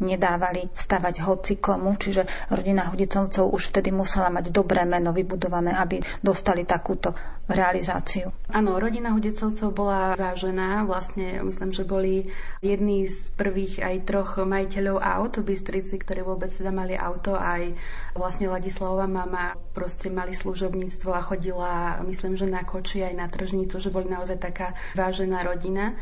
nedávali 0.00 0.72
stavať 0.72 1.22
hoci 1.22 1.60
komu, 1.60 1.94
čiže 1.94 2.24
rodina 2.50 2.88
Hudicovcov 2.88 3.52
už 3.52 3.70
vtedy 3.70 3.92
musela 3.92 4.32
mať 4.32 4.50
dobré 4.50 4.82
meno 4.88 5.12
vybudované, 5.12 5.76
aby 5.76 6.00
dostali 6.24 6.64
takúto 6.64 7.12
realizáciu. 7.50 8.30
Áno, 8.50 8.78
rodina 8.78 9.12
Hudicovcov 9.12 9.74
bola 9.74 10.14
vážená, 10.14 10.86
vlastne 10.86 11.42
myslím, 11.42 11.70
že 11.74 11.84
boli 11.84 12.30
jedni 12.62 13.10
z 13.10 13.30
prvých 13.34 13.82
aj 13.82 13.96
troch 14.06 14.30
majiteľov 14.40 15.02
aut 15.02 15.34
v 15.38 15.54
Bystrici, 15.54 15.98
ktorí 15.98 16.22
vôbec 16.22 16.48
teda 16.48 16.70
mali 16.70 16.94
auto, 16.94 17.34
aj 17.34 17.74
vlastne 18.14 18.50
Ladislavová 18.50 19.10
mama 19.10 19.58
proste 19.74 20.08
mali 20.10 20.32
služobníctvo 20.34 21.10
a 21.10 21.26
chodila, 21.26 21.72
myslím, 22.06 22.38
že 22.38 22.46
na 22.46 22.62
koči 22.62 23.02
aj 23.02 23.14
na 23.18 23.26
tržnicu, 23.26 23.76
že 23.82 23.92
boli 23.92 24.06
naozaj 24.06 24.38
taká 24.38 24.72
vážená 24.94 25.42
rodina. 25.42 25.98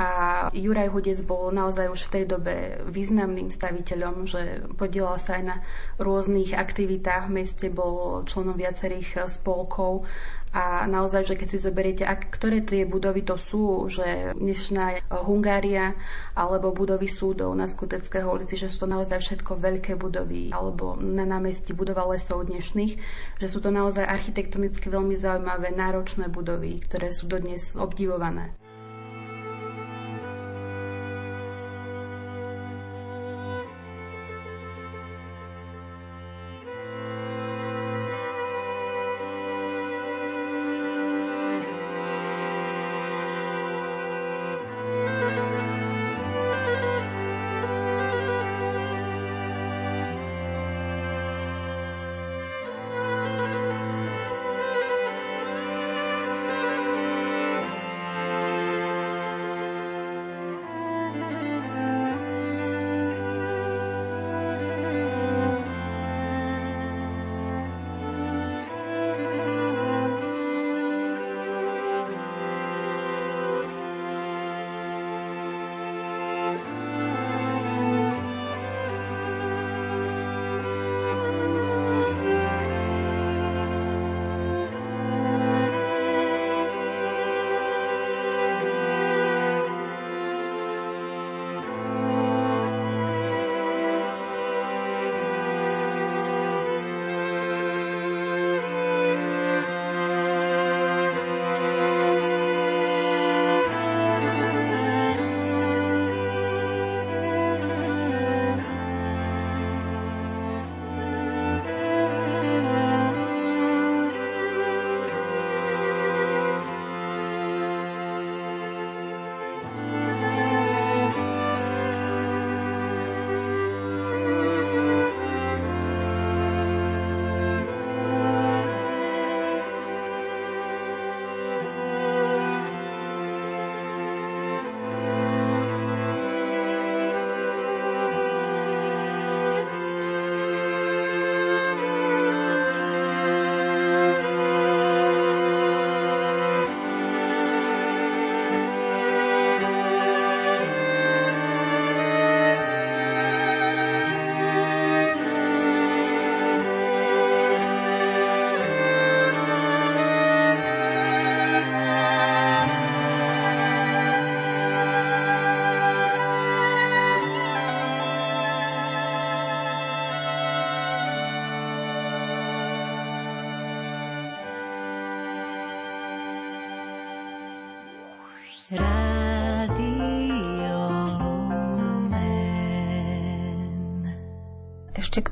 A 0.00 0.08
Juraj 0.56 0.88
Hudec 0.88 1.20
bol 1.28 1.52
naozaj 1.52 1.92
už 1.92 2.08
v 2.08 2.12
tej 2.16 2.24
dobe 2.24 2.54
významným 2.88 3.52
staviteľom, 3.52 4.24
že 4.24 4.64
podielal 4.80 5.20
sa 5.20 5.36
aj 5.36 5.44
na 5.44 5.56
rôznych 6.00 6.56
aktivitách 6.56 7.28
v 7.28 7.34
meste, 7.44 7.66
bol 7.68 8.24
členom 8.24 8.56
viacerých 8.56 9.28
spolkov 9.28 10.08
a 10.52 10.84
naozaj, 10.84 11.32
že 11.32 11.34
keď 11.40 11.48
si 11.48 11.58
zoberiete, 11.64 12.04
ak, 12.04 12.28
ktoré 12.28 12.60
tie 12.60 12.84
budovy 12.84 13.24
to 13.24 13.40
sú, 13.40 13.88
že 13.88 14.36
dnešná 14.36 15.00
Hungária 15.24 15.96
alebo 16.36 16.76
budovy 16.76 17.08
súdov 17.08 17.56
na 17.56 17.64
Skuteckého 17.64 18.28
ulici, 18.28 18.60
že 18.60 18.68
sú 18.68 18.84
to 18.84 18.88
naozaj 18.88 19.16
všetko 19.24 19.56
veľké 19.56 19.96
budovy 19.96 20.52
alebo 20.52 20.92
na 21.00 21.24
námestí 21.24 21.72
budova 21.72 22.04
lesov 22.04 22.44
dnešných, 22.44 22.92
že 23.40 23.46
sú 23.48 23.64
to 23.64 23.72
naozaj 23.72 24.04
architektonicky 24.04 24.92
veľmi 24.92 25.16
zaujímavé, 25.16 25.72
náročné 25.72 26.28
budovy, 26.28 26.84
ktoré 26.84 27.08
sú 27.16 27.32
dodnes 27.32 27.72
obdivované. 27.72 28.52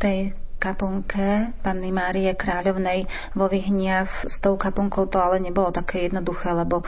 Tej 0.00 0.32
kaplnke 0.56 1.52
Panny 1.60 1.92
Márie 1.92 2.32
Kráľovnej 2.32 3.04
vo 3.36 3.52
Vyhniach. 3.52 4.24
S 4.24 4.40
tou 4.40 4.56
kaplnkou 4.56 5.12
to 5.12 5.20
ale 5.20 5.44
nebolo 5.44 5.68
také 5.68 6.08
jednoduché, 6.08 6.56
lebo 6.56 6.80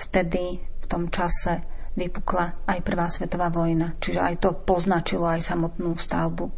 vtedy 0.00 0.60
v 0.60 0.86
tom 0.88 1.12
čase 1.12 1.60
vypukla 1.92 2.56
aj 2.64 2.78
Prvá 2.80 3.12
svetová 3.12 3.52
vojna. 3.52 3.92
Čiže 4.00 4.20
aj 4.24 4.34
to 4.40 4.50
poznačilo 4.56 5.28
aj 5.28 5.44
samotnú 5.44 5.92
stavbu. 5.96 6.48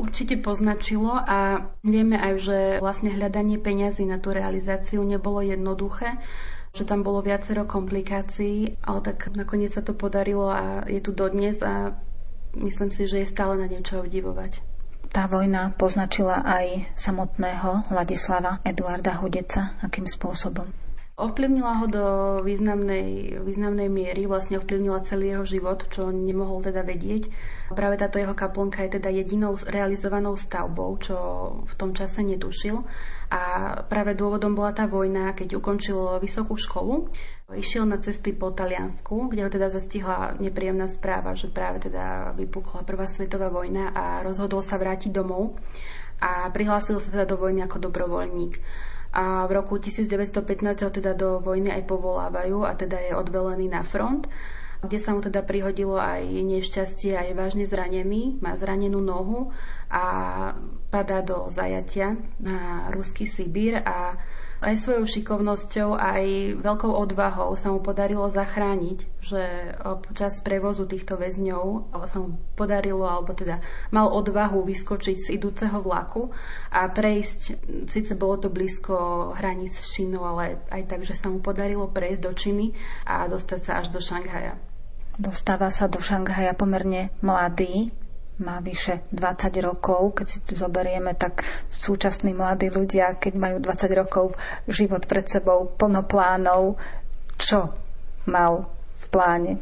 Určite 0.00 0.40
poznačilo 0.40 1.12
a 1.12 1.68
vieme 1.84 2.16
aj, 2.16 2.34
že 2.40 2.58
vlastne 2.80 3.12
hľadanie 3.12 3.60
peňazí 3.60 4.08
na 4.08 4.16
tú 4.16 4.32
realizáciu 4.32 5.04
nebolo 5.04 5.44
jednoduché 5.44 6.18
že 6.70 6.86
tam 6.86 7.02
bolo 7.02 7.18
viacero 7.18 7.66
komplikácií, 7.66 8.78
ale 8.86 9.00
tak 9.02 9.34
nakoniec 9.34 9.74
sa 9.74 9.82
to 9.82 9.90
podarilo 9.90 10.46
a 10.46 10.86
je 10.86 11.02
tu 11.02 11.10
dodnes 11.10 11.58
a 11.66 11.98
myslím 12.54 12.94
si, 12.94 13.10
že 13.10 13.22
je 13.22 13.26
stále 13.26 13.58
na 13.58 13.66
niečo 13.66 13.98
obdivovať. 13.98 14.62
Tá 15.10 15.26
vojna 15.26 15.74
poznačila 15.74 16.38
aj 16.46 16.86
samotného 16.94 17.90
Ladislava 17.90 18.62
Eduarda 18.62 19.18
Hudeca. 19.18 19.74
Akým 19.82 20.06
spôsobom? 20.06 20.70
Ovplyvnila 21.20 21.84
ho 21.84 21.86
do 21.86 22.04
významnej, 22.40 23.36
významnej 23.44 23.92
miery, 23.92 24.24
vlastne 24.24 24.56
ovplyvnila 24.56 25.04
celý 25.04 25.36
jeho 25.36 25.44
život, 25.44 25.84
čo 25.92 26.08
nemohol 26.08 26.64
teda 26.64 26.80
vedieť. 26.80 27.28
Práve 27.76 28.00
táto 28.00 28.16
jeho 28.16 28.32
kaplnka 28.32 28.80
je 28.88 28.96
teda 28.96 29.12
jedinou 29.12 29.60
realizovanou 29.68 30.40
stavbou, 30.40 30.96
čo 30.96 31.16
v 31.68 31.74
tom 31.76 31.92
čase 31.92 32.24
netušil. 32.24 32.80
A 33.28 33.40
práve 33.84 34.16
dôvodom 34.16 34.56
bola 34.56 34.72
tá 34.72 34.88
vojna, 34.88 35.36
keď 35.36 35.60
ukončil 35.60 36.18
vysokú 36.24 36.56
školu. 36.56 37.12
Išiel 37.52 37.84
na 37.84 38.00
cesty 38.00 38.32
po 38.32 38.50
Taliansku, 38.50 39.28
kde 39.28 39.44
ho 39.44 39.50
teda 39.52 39.68
zastihla 39.68 40.40
nepríjemná 40.40 40.88
správa, 40.88 41.36
že 41.36 41.52
práve 41.52 41.84
teda 41.84 42.32
vypukla 42.34 42.82
Prvá 42.82 43.04
svetová 43.04 43.52
vojna 43.52 43.92
a 43.92 44.24
rozhodol 44.24 44.64
sa 44.64 44.80
vrátiť 44.80 45.12
domov 45.12 45.60
a 46.20 46.52
prihlásil 46.52 47.00
sa 47.00 47.08
teda 47.10 47.24
do 47.24 47.36
vojny 47.40 47.64
ako 47.64 47.90
dobrovoľník. 47.90 48.60
A 49.10 49.48
v 49.48 49.52
roku 49.58 49.82
1915 49.82 50.86
ho 50.86 50.90
teda 50.94 51.18
do 51.18 51.42
vojny 51.42 51.74
aj 51.74 51.82
povolávajú 51.88 52.62
a 52.62 52.72
teda 52.78 53.00
je 53.00 53.12
odvelený 53.18 53.66
na 53.66 53.82
front 53.82 54.30
kde 54.80 54.96
sa 54.96 55.12
mu 55.12 55.20
teda 55.20 55.44
prihodilo 55.44 56.00
aj 56.00 56.24
nešťastie 56.24 57.12
a 57.12 57.28
je 57.28 57.36
vážne 57.36 57.68
zranený, 57.68 58.40
má 58.40 58.56
zranenú 58.56 59.04
nohu 59.04 59.52
a 59.92 60.04
padá 60.88 61.20
do 61.20 61.52
zajatia 61.52 62.16
na 62.40 62.88
ruský 62.88 63.28
Sibír 63.28 63.76
a 63.84 64.16
aj 64.60 64.76
svojou 64.76 65.08
šikovnosťou, 65.08 65.96
aj 65.96 66.24
veľkou 66.60 66.92
odvahou 66.92 67.56
sa 67.56 67.72
mu 67.72 67.80
podarilo 67.80 68.28
zachrániť, 68.28 68.98
že 69.24 69.42
počas 70.04 70.36
prevozu 70.44 70.84
týchto 70.84 71.16
väzňov 71.16 71.88
sa 72.04 72.16
mu 72.20 72.36
podarilo, 72.60 73.08
alebo 73.08 73.32
teda 73.32 73.64
mal 73.88 74.12
odvahu 74.12 74.60
vyskočiť 74.60 75.16
z 75.16 75.26
idúceho 75.40 75.80
vlaku 75.80 76.28
a 76.68 76.84
prejsť, 76.92 77.40
síce 77.88 78.12
bolo 78.20 78.36
to 78.36 78.52
blízko 78.52 79.32
hraníc 79.32 79.80
s 79.80 79.96
Čínou, 79.96 80.28
ale 80.28 80.60
aj 80.68 80.82
tak, 80.84 81.08
že 81.08 81.16
sa 81.16 81.32
mu 81.32 81.40
podarilo 81.40 81.88
prejsť 81.88 82.20
do 82.20 82.32
Číny 82.36 82.76
a 83.08 83.24
dostať 83.32 83.60
sa 83.64 83.72
až 83.80 83.88
do 83.88 83.98
Šanghaja. 83.98 84.60
Dostáva 85.16 85.72
sa 85.72 85.88
do 85.88 86.04
Šanghaja 86.04 86.52
pomerne 86.52 87.08
mladý, 87.24 87.92
má 88.40 88.58
vyše 88.64 89.04
20 89.12 89.52
rokov. 89.62 90.16
Keď 90.16 90.26
si 90.26 90.38
zoberieme, 90.56 91.12
tak 91.14 91.44
súčasní 91.68 92.32
mladí 92.32 92.72
ľudia, 92.72 93.14
keď 93.20 93.32
majú 93.36 93.56
20 93.60 94.00
rokov 94.00 94.34
život 94.66 95.04
pred 95.04 95.28
sebou, 95.28 95.68
plno 95.68 96.02
plánov, 96.08 96.80
čo 97.36 97.72
mal 98.24 98.68
v 98.96 99.06
pláne? 99.12 99.52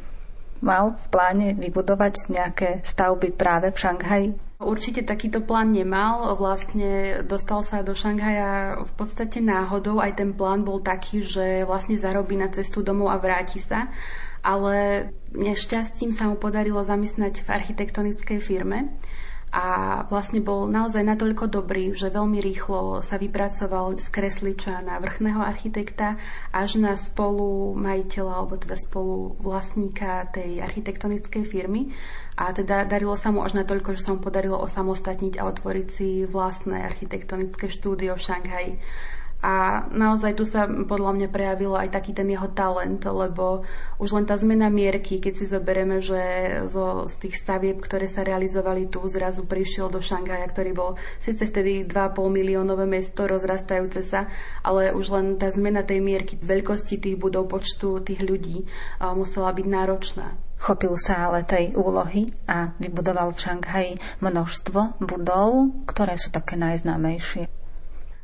Mal 0.58 0.98
v 0.98 1.06
pláne 1.10 1.48
vybudovať 1.54 2.14
nejaké 2.34 2.68
stavby 2.82 3.30
práve 3.34 3.70
v 3.70 3.78
Šanghaji? 3.78 4.30
Určite 4.58 5.06
takýto 5.06 5.38
plán 5.38 5.70
nemal. 5.70 6.34
Vlastne 6.34 7.22
dostal 7.22 7.62
sa 7.62 7.86
do 7.86 7.94
Šanghaja 7.94 8.82
v 8.82 8.92
podstate 8.98 9.38
náhodou. 9.38 10.02
Aj 10.02 10.10
ten 10.10 10.34
plán 10.34 10.66
bol 10.66 10.82
taký, 10.82 11.22
že 11.22 11.62
vlastne 11.62 11.94
zarobí 11.94 12.34
na 12.34 12.50
cestu 12.50 12.82
domov 12.82 13.14
a 13.14 13.22
vráti 13.22 13.62
sa 13.62 13.86
ale 14.42 15.08
nešťastím 15.34 16.14
sa 16.14 16.30
mu 16.30 16.36
podarilo 16.38 16.80
zamestnať 16.80 17.44
v 17.44 17.48
architektonickej 17.48 18.38
firme 18.40 18.92
a 19.48 19.64
vlastne 20.12 20.44
bol 20.44 20.68
naozaj 20.68 21.00
natoľko 21.00 21.48
dobrý, 21.48 21.96
že 21.96 22.12
veľmi 22.12 22.36
rýchlo 22.36 23.00
sa 23.00 23.16
vypracoval 23.16 23.96
z 23.96 24.06
kresliča 24.12 24.84
na 24.84 25.00
vrchného 25.00 25.40
architekta 25.40 26.20
až 26.52 26.76
na 26.76 26.92
spolu 27.00 27.72
majiteľa 27.72 28.32
alebo 28.44 28.60
teda 28.60 28.76
spolu 28.76 29.40
vlastníka 29.40 30.28
tej 30.28 30.60
architektonickej 30.60 31.48
firmy 31.48 31.96
a 32.36 32.52
teda 32.52 32.84
darilo 32.84 33.16
sa 33.16 33.32
mu 33.32 33.40
až 33.40 33.56
natoľko, 33.56 33.96
že 33.96 34.04
sa 34.04 34.12
mu 34.12 34.20
podarilo 34.20 34.60
osamostatniť 34.60 35.40
a 35.40 35.48
otvoriť 35.48 35.86
si 35.88 36.08
vlastné 36.28 36.84
architektonické 36.84 37.72
štúdio 37.72 38.20
v 38.20 38.24
Šanghaji. 38.28 38.72
A 39.38 39.86
naozaj 39.94 40.34
tu 40.34 40.42
sa 40.42 40.66
podľa 40.66 41.14
mňa 41.14 41.28
prejavilo 41.30 41.78
aj 41.78 41.94
taký 41.94 42.10
ten 42.10 42.26
jeho 42.26 42.50
talent, 42.50 43.06
lebo 43.06 43.62
už 44.02 44.18
len 44.18 44.26
tá 44.26 44.34
zmena 44.34 44.66
mierky, 44.66 45.22
keď 45.22 45.32
si 45.38 45.46
zoberieme, 45.46 46.02
že 46.02 46.18
zo, 46.66 47.06
z 47.06 47.14
tých 47.22 47.38
stavieb, 47.38 47.78
ktoré 47.78 48.10
sa 48.10 48.26
realizovali 48.26 48.90
tu, 48.90 48.98
zrazu 49.06 49.46
prišiel 49.46 49.94
do 49.94 50.02
Šangaja, 50.02 50.42
ktorý 50.50 50.74
bol 50.74 50.90
síce 51.22 51.46
vtedy 51.46 51.86
2,5 51.86 52.18
miliónové 52.34 52.90
mesto, 52.90 53.30
rozrastajúce 53.30 54.02
sa, 54.02 54.26
ale 54.66 54.90
už 54.90 55.06
len 55.14 55.26
tá 55.38 55.46
zmena 55.54 55.86
tej 55.86 56.02
mierky, 56.02 56.34
veľkosti 56.34 56.98
tých 56.98 57.14
budov, 57.14 57.46
počtu 57.46 58.02
tých 58.02 58.26
ľudí 58.26 58.66
musela 59.14 59.54
byť 59.54 59.66
náročná. 59.70 60.34
Chopil 60.58 60.98
sa 60.98 61.30
ale 61.30 61.46
tej 61.46 61.78
úlohy 61.78 62.34
a 62.50 62.74
vybudoval 62.82 63.30
v 63.30 63.38
Šanghaji 63.38 63.92
množstvo 64.18 64.98
budov, 64.98 65.70
ktoré 65.86 66.18
sú 66.18 66.34
také 66.34 66.58
najznámejšie. 66.58 67.46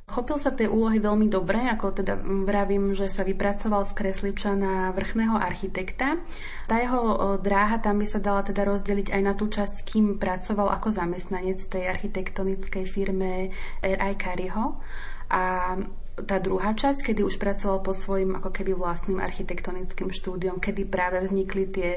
Chopil 0.05 0.37
sa 0.37 0.53
tej 0.53 0.69
úlohy 0.69 1.01
veľmi 1.01 1.33
dobre, 1.33 1.64
ako 1.64 2.05
teda 2.05 2.21
vravím, 2.21 2.93
že 2.93 3.09
sa 3.09 3.25
vypracoval 3.25 3.88
z 3.88 3.97
kresliča 3.97 4.53
na 4.53 4.93
vrchného 4.93 5.33
architekta. 5.33 6.21
Tá 6.69 6.77
jeho 6.77 7.40
dráha 7.40 7.81
tam 7.81 8.05
by 8.05 8.07
sa 8.07 8.21
dala 8.21 8.45
teda 8.45 8.69
rozdeliť 8.69 9.09
aj 9.09 9.23
na 9.25 9.33
tú 9.33 9.49
časť, 9.49 9.81
kým 9.81 10.21
pracoval 10.21 10.77
ako 10.77 10.93
zamestnanec 10.93 11.57
tej 11.57 11.88
architektonickej 11.88 12.85
firme 12.85 13.49
R.I. 13.81 14.12
Careyho. 14.21 14.77
A 15.33 15.43
tá 16.14 16.38
druhá 16.38 16.79
časť, 16.79 17.11
kedy 17.11 17.27
už 17.27 17.42
pracoval 17.42 17.83
po 17.83 17.90
svojim 17.90 18.38
ako 18.38 18.55
keby 18.55 18.79
vlastným 18.79 19.18
architektonickým 19.18 20.14
štúdiom, 20.14 20.62
kedy 20.62 20.87
práve 20.87 21.18
vznikli 21.18 21.66
tie, 21.66 21.90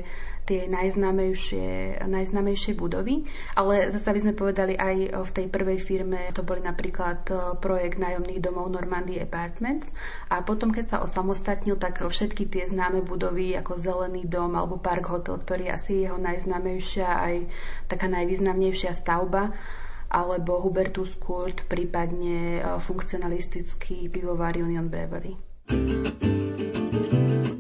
tie 0.50 0.66
najznámejšie, 0.66 2.02
najznámejšie 2.02 2.74
budovy. 2.74 3.30
Ale 3.54 3.94
zase 3.94 4.10
by 4.10 4.20
sme 4.26 4.34
povedali 4.34 4.74
aj 4.74 5.22
v 5.22 5.32
tej 5.38 5.46
prvej 5.54 5.78
firme, 5.78 6.34
to 6.34 6.42
boli 6.42 6.66
napríklad 6.66 7.30
projekt 7.62 8.02
nájomných 8.02 8.42
domov 8.42 8.74
Normandy 8.74 9.22
Apartments. 9.22 9.86
A 10.34 10.42
potom, 10.42 10.74
keď 10.74 10.98
sa 10.98 11.02
osamostatnil, 11.06 11.78
tak 11.78 12.02
všetky 12.02 12.50
tie 12.50 12.66
známe 12.66 13.06
budovy 13.06 13.54
ako 13.54 13.78
Zelený 13.78 14.26
dom 14.26 14.58
alebo 14.58 14.82
Park 14.82 15.14
Hotel, 15.14 15.38
ktorý 15.38 15.70
asi 15.70 16.02
je 16.02 16.10
jeho 16.10 16.18
najznámejšia 16.18 17.06
aj 17.06 17.36
taká 17.86 18.10
najvýznamnejšia 18.10 18.98
stavba, 18.98 19.54
alebo 20.08 20.64
Hubertus 20.64 21.20
Kurt, 21.20 21.68
prípadne 21.68 22.60
e, 22.60 22.80
funkcionalistický 22.80 24.08
pivovar 24.08 24.56
Union 24.56 24.88
Brewery. 24.88 25.36
sa 25.68 27.57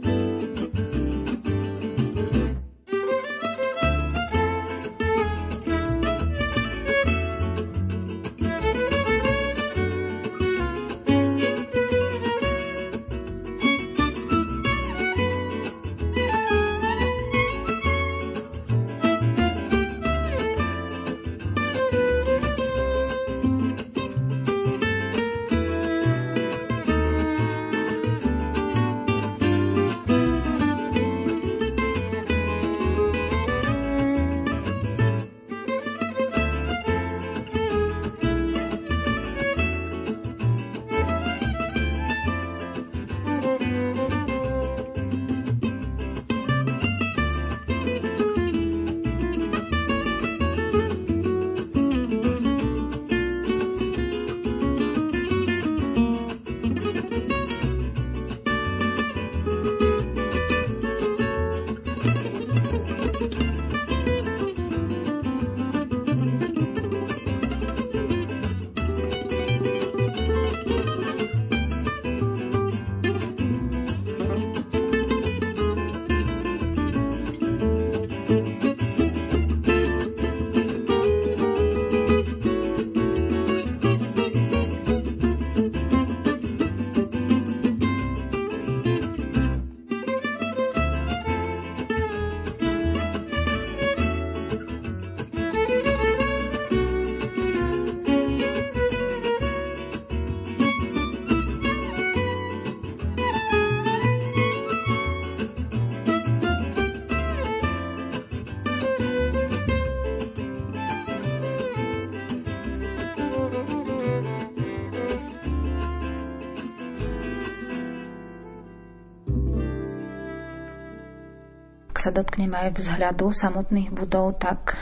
dotkneme 122.17 122.57
aj 122.57 122.81
vzhľadu 122.81 123.29
samotných 123.29 123.93
budov, 123.93 124.41
tak 124.41 124.73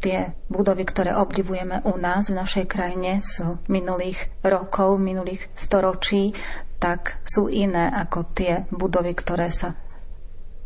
tie 0.00 0.34
budovy, 0.50 0.88
ktoré 0.88 1.14
obdivujeme 1.14 1.84
u 1.86 1.94
nás 2.00 2.32
v 2.32 2.40
našej 2.40 2.64
krajine 2.66 3.20
z 3.22 3.60
minulých 3.68 4.32
rokov, 4.42 4.98
minulých 4.98 5.46
storočí, 5.54 6.34
tak 6.80 7.20
sú 7.28 7.52
iné 7.52 7.92
ako 7.92 8.18
tie 8.32 8.64
budovy, 8.72 9.12
ktoré 9.12 9.52
sa 9.52 9.76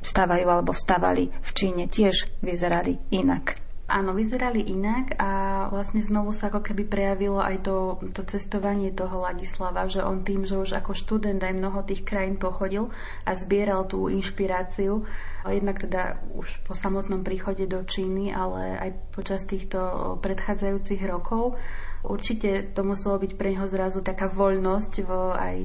stavajú 0.00 0.46
alebo 0.46 0.70
stavali 0.70 1.34
v 1.34 1.50
Číne, 1.50 1.84
tiež 1.90 2.30
vyzerali 2.40 3.02
inak. 3.10 3.63
Áno, 3.84 4.16
vyzerali 4.16 4.64
inak 4.64 5.20
a 5.20 5.30
vlastne 5.68 6.00
znovu 6.00 6.32
sa 6.32 6.48
ako 6.48 6.64
keby 6.64 6.88
prejavilo 6.88 7.36
aj 7.36 7.68
to, 7.68 8.00
to 8.16 8.24
cestovanie 8.24 8.88
toho 8.88 9.20
Ladislava, 9.20 9.84
že 9.92 10.00
on 10.00 10.24
tým, 10.24 10.48
že 10.48 10.56
už 10.56 10.80
ako 10.80 10.96
študent 10.96 11.36
aj 11.44 11.52
mnoho 11.52 11.84
tých 11.84 12.00
krajín 12.00 12.40
pochodil 12.40 12.88
a 13.28 13.36
zbieral 13.36 13.84
tú 13.84 14.08
inšpiráciu, 14.08 15.04
jednak 15.44 15.84
teda 15.84 16.16
už 16.32 16.64
po 16.64 16.72
samotnom 16.72 17.28
príchode 17.28 17.68
do 17.68 17.84
Číny, 17.84 18.32
ale 18.32 18.80
aj 18.80 18.90
počas 19.12 19.44
týchto 19.44 20.16
predchádzajúcich 20.24 21.04
rokov, 21.04 21.60
určite 22.08 22.64
to 22.72 22.88
muselo 22.88 23.20
byť 23.20 23.36
pre 23.36 23.52
neho 23.52 23.68
zrazu 23.68 24.00
taká 24.00 24.32
voľnosť, 24.32 25.04
aj, 25.36 25.56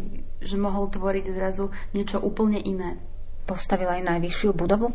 že 0.44 0.60
mohol 0.60 0.92
tvoriť 0.92 1.32
zrazu 1.32 1.72
niečo 1.96 2.20
úplne 2.20 2.60
iné. 2.60 3.00
Postavil 3.48 3.88
aj 3.88 4.04
najvyššiu 4.04 4.52
budovu? 4.52 4.92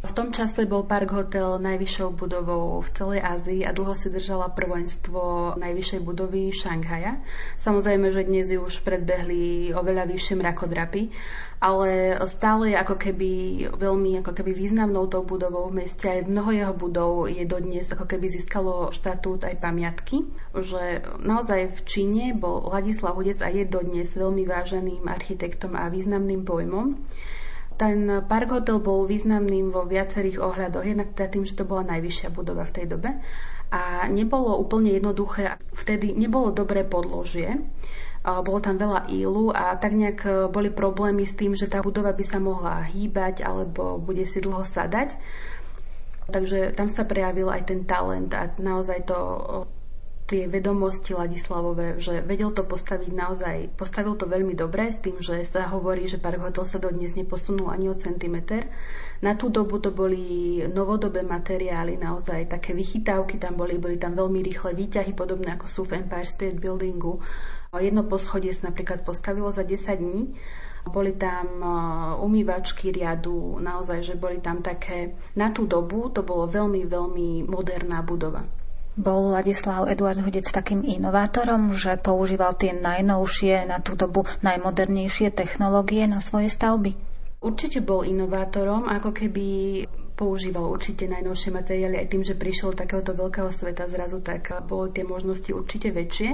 V 0.00 0.16
tom 0.16 0.32
čase 0.32 0.64
bol 0.64 0.88
Park 0.88 1.12
Hotel 1.12 1.60
najvyššou 1.60 2.16
budovou 2.16 2.80
v 2.80 2.88
celej 2.88 3.20
Ázii 3.20 3.68
a 3.68 3.76
dlho 3.76 3.92
si 3.92 4.08
držala 4.08 4.48
prvenstvo 4.48 5.52
najvyššej 5.60 6.00
budovy 6.00 6.56
Šanghaja. 6.56 7.20
Samozrejme, 7.60 8.08
že 8.08 8.24
dnes 8.24 8.48
ju 8.48 8.64
už 8.64 8.80
predbehli 8.80 9.76
oveľa 9.76 10.08
vyššie 10.08 10.40
mrakodrapy, 10.40 11.12
ale 11.60 12.16
stále 12.24 12.72
je 12.72 12.80
ako 12.80 12.96
keby 12.96 13.30
veľmi 13.76 14.24
ako 14.24 14.32
keby 14.32 14.56
významnou 14.56 15.04
tou 15.04 15.20
budovou 15.20 15.68
v 15.68 15.84
meste. 15.84 16.08
Aj 16.08 16.24
mnoho 16.24 16.48
jeho 16.48 16.72
budov 16.72 17.28
je 17.28 17.44
dodnes 17.44 17.84
ako 17.84 18.08
keby 18.08 18.32
získalo 18.32 18.96
štatút 18.96 19.44
aj 19.44 19.60
pamiatky. 19.60 20.24
Že 20.56 21.04
naozaj 21.20 21.76
v 21.76 21.80
Číne 21.84 22.24
bol 22.32 22.72
Ladislav 22.72 23.20
Hudec 23.20 23.44
a 23.44 23.52
je 23.52 23.68
dodnes 23.68 24.08
veľmi 24.08 24.48
váženým 24.48 25.04
architektom 25.04 25.76
a 25.76 25.92
významným 25.92 26.40
pojmom. 26.48 26.96
Ten 27.80 28.20
Park 28.28 28.52
Hotel 28.52 28.76
bol 28.76 29.08
významným 29.08 29.72
vo 29.72 29.88
viacerých 29.88 30.36
ohľadoch, 30.36 30.84
jednak 30.84 31.16
teda 31.16 31.32
tým, 31.32 31.48
že 31.48 31.56
to 31.56 31.64
bola 31.64 31.88
najvyššia 31.96 32.28
budova 32.28 32.68
v 32.68 32.74
tej 32.76 32.86
dobe 32.92 33.16
a 33.72 34.04
nebolo 34.12 34.58
úplne 34.60 34.92
jednoduché, 34.92 35.56
vtedy 35.72 36.12
nebolo 36.12 36.52
dobré 36.52 36.82
podložie, 36.82 37.62
bolo 38.20 38.60
tam 38.60 38.76
veľa 38.76 39.08
ílu 39.08 39.48
a 39.48 39.80
tak 39.80 39.96
nejak 39.96 40.20
e, 40.28 40.30
boli 40.52 40.68
problémy 40.68 41.24
s 41.24 41.32
tým, 41.32 41.56
že 41.56 41.72
tá 41.72 41.80
budova 41.80 42.12
by 42.12 42.20
sa 42.20 42.36
mohla 42.36 42.84
hýbať 42.84 43.40
alebo 43.40 43.96
bude 43.96 44.28
si 44.28 44.44
dlho 44.44 44.60
sadať. 44.60 45.16
Takže 46.28 46.76
tam 46.76 46.92
sa 46.92 47.08
prejavil 47.08 47.48
aj 47.48 47.72
ten 47.72 47.88
talent 47.88 48.28
a 48.36 48.52
naozaj 48.60 49.08
to 49.08 49.16
tie 50.30 50.46
vedomosti 50.46 51.10
Ladislavové, 51.10 51.98
že 51.98 52.22
vedel 52.22 52.54
to 52.54 52.62
postaviť 52.62 53.10
naozaj, 53.10 53.56
postavil 53.74 54.14
to 54.14 54.30
veľmi 54.30 54.54
dobre 54.54 54.86
s 54.86 55.02
tým, 55.02 55.18
že 55.18 55.42
sa 55.42 55.66
hovorí, 55.66 56.06
že 56.06 56.22
Park 56.22 56.38
Hotel 56.38 56.62
sa 56.62 56.78
dodnes 56.78 57.18
neposunul 57.18 57.66
ani 57.66 57.90
o 57.90 57.98
centimeter. 57.98 58.70
Na 59.26 59.34
tú 59.34 59.50
dobu 59.50 59.82
to 59.82 59.90
boli 59.90 60.62
novodobé 60.70 61.26
materiály, 61.26 61.98
naozaj 61.98 62.46
také 62.46 62.78
vychytávky 62.78 63.42
tam 63.42 63.58
boli, 63.58 63.82
boli 63.82 63.98
tam 63.98 64.14
veľmi 64.14 64.38
rýchle 64.46 64.70
výťahy, 64.78 65.18
podobné 65.18 65.58
ako 65.58 65.66
sú 65.66 65.82
v 65.82 66.06
Empire 66.06 66.22
State 66.22 66.62
Buildingu. 66.62 67.18
Jedno 67.74 68.06
poschodie 68.06 68.54
sa 68.54 68.70
napríklad 68.70 69.02
postavilo 69.02 69.50
za 69.50 69.66
10 69.66 69.98
dní. 69.98 70.38
Boli 70.86 71.12
tam 71.18 71.58
umývačky 72.22 72.94
riadu, 72.94 73.58
naozaj, 73.58 74.06
že 74.06 74.14
boli 74.14 74.38
tam 74.38 74.62
také... 74.62 75.18
Na 75.34 75.50
tú 75.50 75.66
dobu 75.66 76.06
to 76.14 76.22
bolo 76.22 76.46
veľmi, 76.46 76.86
veľmi 76.86 77.50
moderná 77.50 77.98
budova. 78.06 78.59
Bol 78.98 79.30
Ladislav 79.30 79.86
Eduard 79.86 80.18
Hudec 80.18 80.50
takým 80.50 80.82
inovátorom, 80.82 81.70
že 81.74 81.94
používal 81.94 82.58
tie 82.58 82.74
najnovšie, 82.74 83.70
na 83.70 83.78
tú 83.78 83.94
dobu 83.94 84.26
najmodernejšie 84.42 85.30
technológie 85.30 86.10
na 86.10 86.18
svoje 86.18 86.50
stavby? 86.50 86.98
Určite 87.40 87.80
bol 87.80 88.02
inovátorom, 88.04 88.90
ako 88.90 89.14
keby 89.14 89.46
používal 90.18 90.68
určite 90.68 91.08
najnovšie 91.08 91.50
materiály 91.54 91.96
aj 91.96 92.10
tým, 92.12 92.22
že 92.26 92.36
prišiel 92.36 92.76
takéhoto 92.76 93.16
veľkého 93.16 93.48
sveta 93.48 93.88
zrazu, 93.88 94.20
tak 94.20 94.52
boli 94.68 94.92
tie 94.92 95.06
možnosti 95.06 95.48
určite 95.48 95.88
väčšie 95.88 96.30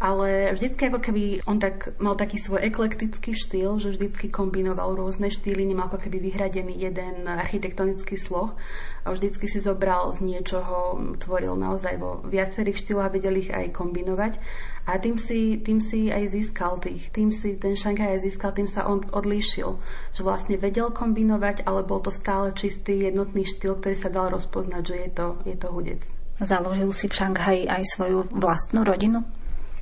ale 0.00 0.56
vždycky 0.56 0.88
ako 0.88 0.98
keby 1.04 1.44
on 1.44 1.60
tak 1.60 1.92
mal 2.00 2.16
taký 2.16 2.40
svoj 2.40 2.64
eklektický 2.64 3.36
štýl, 3.36 3.76
že 3.76 3.92
vždycky 3.92 4.32
kombinoval 4.32 4.96
rôzne 4.96 5.28
štýly, 5.28 5.68
nemal 5.68 5.92
ako 5.92 6.08
keby 6.08 6.24
vyhradený 6.24 6.72
jeden 6.72 7.28
architektonický 7.28 8.16
sloh 8.16 8.56
a 9.04 9.12
vždycky 9.12 9.44
si 9.44 9.60
zobral 9.60 10.08
z 10.16 10.24
niečoho, 10.24 10.96
tvoril 11.20 11.52
naozaj 11.52 12.00
vo 12.00 12.24
viacerých 12.24 12.80
štýloch 12.80 13.06
a 13.06 13.12
vedel 13.12 13.44
ich 13.44 13.52
aj 13.52 13.76
kombinovať 13.76 14.40
a 14.88 14.96
tým 14.96 15.20
si, 15.20 15.60
tým 15.60 15.84
si 15.84 16.08
aj 16.08 16.32
získal 16.32 16.80
tých, 16.80 17.12
tým 17.12 17.28
si 17.28 17.60
ten 17.60 17.76
Šanghaj 17.76 18.16
aj 18.16 18.24
získal, 18.24 18.56
tým 18.56 18.72
sa 18.72 18.88
on 18.88 19.04
odlíšil, 19.04 19.76
že 20.16 20.24
vlastne 20.24 20.56
vedel 20.56 20.88
kombinovať, 20.88 21.68
ale 21.68 21.84
bol 21.84 22.00
to 22.00 22.08
stále 22.08 22.56
čistý 22.56 23.04
jednotný 23.04 23.44
štýl, 23.44 23.76
ktorý 23.76 23.96
sa 24.00 24.08
dal 24.08 24.32
rozpoznať, 24.32 24.82
že 24.82 24.96
je 24.96 25.10
to, 25.12 25.26
je 25.44 25.56
to 25.60 25.68
hudec. 25.68 26.02
Založil 26.40 26.88
si 26.96 27.04
v 27.04 27.16
Šanghaji 27.20 27.68
aj 27.68 27.84
svoju 27.84 28.32
vlastnú 28.32 28.80
rodinu? 28.80 29.28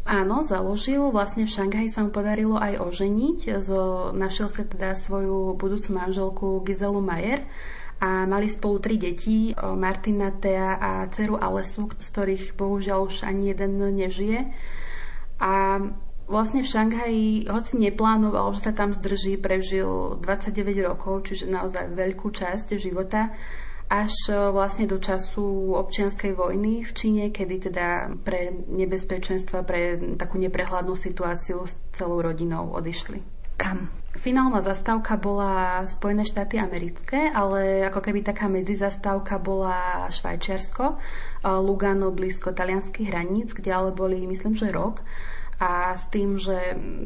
Áno, 0.08 0.40
založil. 0.40 1.12
Vlastne 1.12 1.44
v 1.44 1.52
Šanghaji 1.52 1.92
sa 1.92 2.00
mu 2.00 2.08
podarilo 2.08 2.56
aj 2.56 2.80
oženiť. 2.80 3.60
So, 3.60 4.08
našiel 4.16 4.48
sa 4.48 4.64
teda 4.64 4.96
svoju 4.96 5.52
budúcu 5.60 5.92
manželku 5.92 6.64
Gizelu 6.64 7.04
Majer 7.04 7.44
a 8.00 8.24
mali 8.24 8.48
spolu 8.48 8.80
tri 8.80 8.96
deti, 8.96 9.52
Martina, 9.52 10.32
Tea 10.32 10.80
a 10.80 10.90
dceru 11.12 11.36
Alesu, 11.36 11.92
z 12.00 12.08
ktorých 12.08 12.44
bohužiaľ 12.56 13.12
už 13.12 13.28
ani 13.28 13.52
jeden 13.52 13.76
nežije. 13.76 14.48
A 15.44 15.82
vlastne 16.24 16.64
v 16.64 16.72
Šanghaji, 16.72 17.28
hoci 17.52 17.76
neplánoval, 17.76 18.56
že 18.56 18.64
sa 18.64 18.72
tam 18.72 18.96
zdrží, 18.96 19.36
prežil 19.36 20.16
29 20.24 20.88
rokov, 20.88 21.28
čiže 21.28 21.52
naozaj 21.52 21.92
veľkú 21.92 22.32
časť 22.32 22.80
života 22.80 23.28
až 23.88 24.12
e, 24.28 24.36
vlastne 24.52 24.84
do 24.84 25.00
času 25.00 25.72
občianskej 25.74 26.36
vojny 26.36 26.84
v 26.84 26.92
Číne, 26.92 27.24
kedy 27.32 27.72
teda 27.72 28.12
pre 28.20 28.52
nebezpečenstva, 28.52 29.64
pre 29.64 29.96
takú 30.20 30.36
neprehľadnú 30.36 30.92
situáciu 30.92 31.64
s 31.64 31.74
celou 31.96 32.20
rodinou 32.20 32.68
odišli. 32.76 33.24
Kam? 33.56 33.88
Finálna 34.18 34.64
zastávka 34.64 35.16
bola 35.20 35.84
Spojené 35.88 36.24
štáty 36.24 36.58
americké, 36.60 37.28
ale 37.32 37.86
ako 37.86 38.00
keby 38.02 38.24
taká 38.24 38.46
medzizastávka 38.48 39.40
bola 39.40 40.06
Švajčiarsko, 40.12 40.84
e, 40.84 40.96
Lugano 41.58 42.12
blízko 42.12 42.52
talianských 42.52 43.08
hraníc, 43.08 43.56
kde 43.56 43.72
ale 43.72 43.90
boli, 43.96 44.20
myslím, 44.28 44.52
že 44.52 44.68
rok 44.68 45.00
a 45.58 45.98
s 45.98 46.06
tým, 46.06 46.38
že 46.38 46.54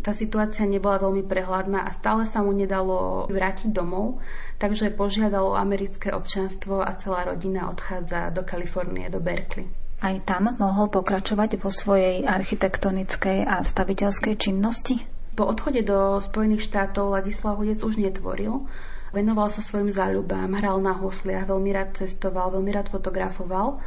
tá 0.04 0.12
situácia 0.12 0.68
nebola 0.68 1.00
veľmi 1.00 1.24
prehľadná 1.24 1.88
a 1.88 1.90
stále 1.90 2.28
sa 2.28 2.44
mu 2.44 2.52
nedalo 2.52 3.24
vrátiť 3.32 3.72
domov, 3.72 4.20
takže 4.60 4.92
požiadal 4.92 5.56
o 5.56 5.58
americké 5.58 6.12
občanstvo 6.12 6.84
a 6.84 6.92
celá 7.00 7.32
rodina 7.32 7.72
odchádza 7.72 8.28
do 8.28 8.44
Kalifornie, 8.44 9.08
do 9.08 9.24
Berkeley. 9.24 9.72
Aj 10.04 10.12
tam 10.20 10.52
mohol 10.60 10.92
pokračovať 10.92 11.56
vo 11.62 11.72
svojej 11.72 12.28
architektonickej 12.28 13.48
a 13.48 13.64
staviteľskej 13.64 14.34
činnosti? 14.36 15.00
Po 15.32 15.48
odchode 15.48 15.80
do 15.80 16.20
Spojených 16.20 16.68
štátov 16.68 17.08
Ladislav 17.08 17.56
Hudec 17.56 17.80
už 17.80 17.96
netvoril. 17.96 18.68
Venoval 19.16 19.48
sa 19.48 19.64
svojim 19.64 19.88
záľubám, 19.88 20.52
hral 20.56 20.80
na 20.84 20.92
husliach, 20.92 21.48
veľmi 21.48 21.70
rád 21.72 22.04
cestoval, 22.04 22.52
veľmi 22.52 22.68
rád 22.72 22.92
fotografoval 22.92 23.80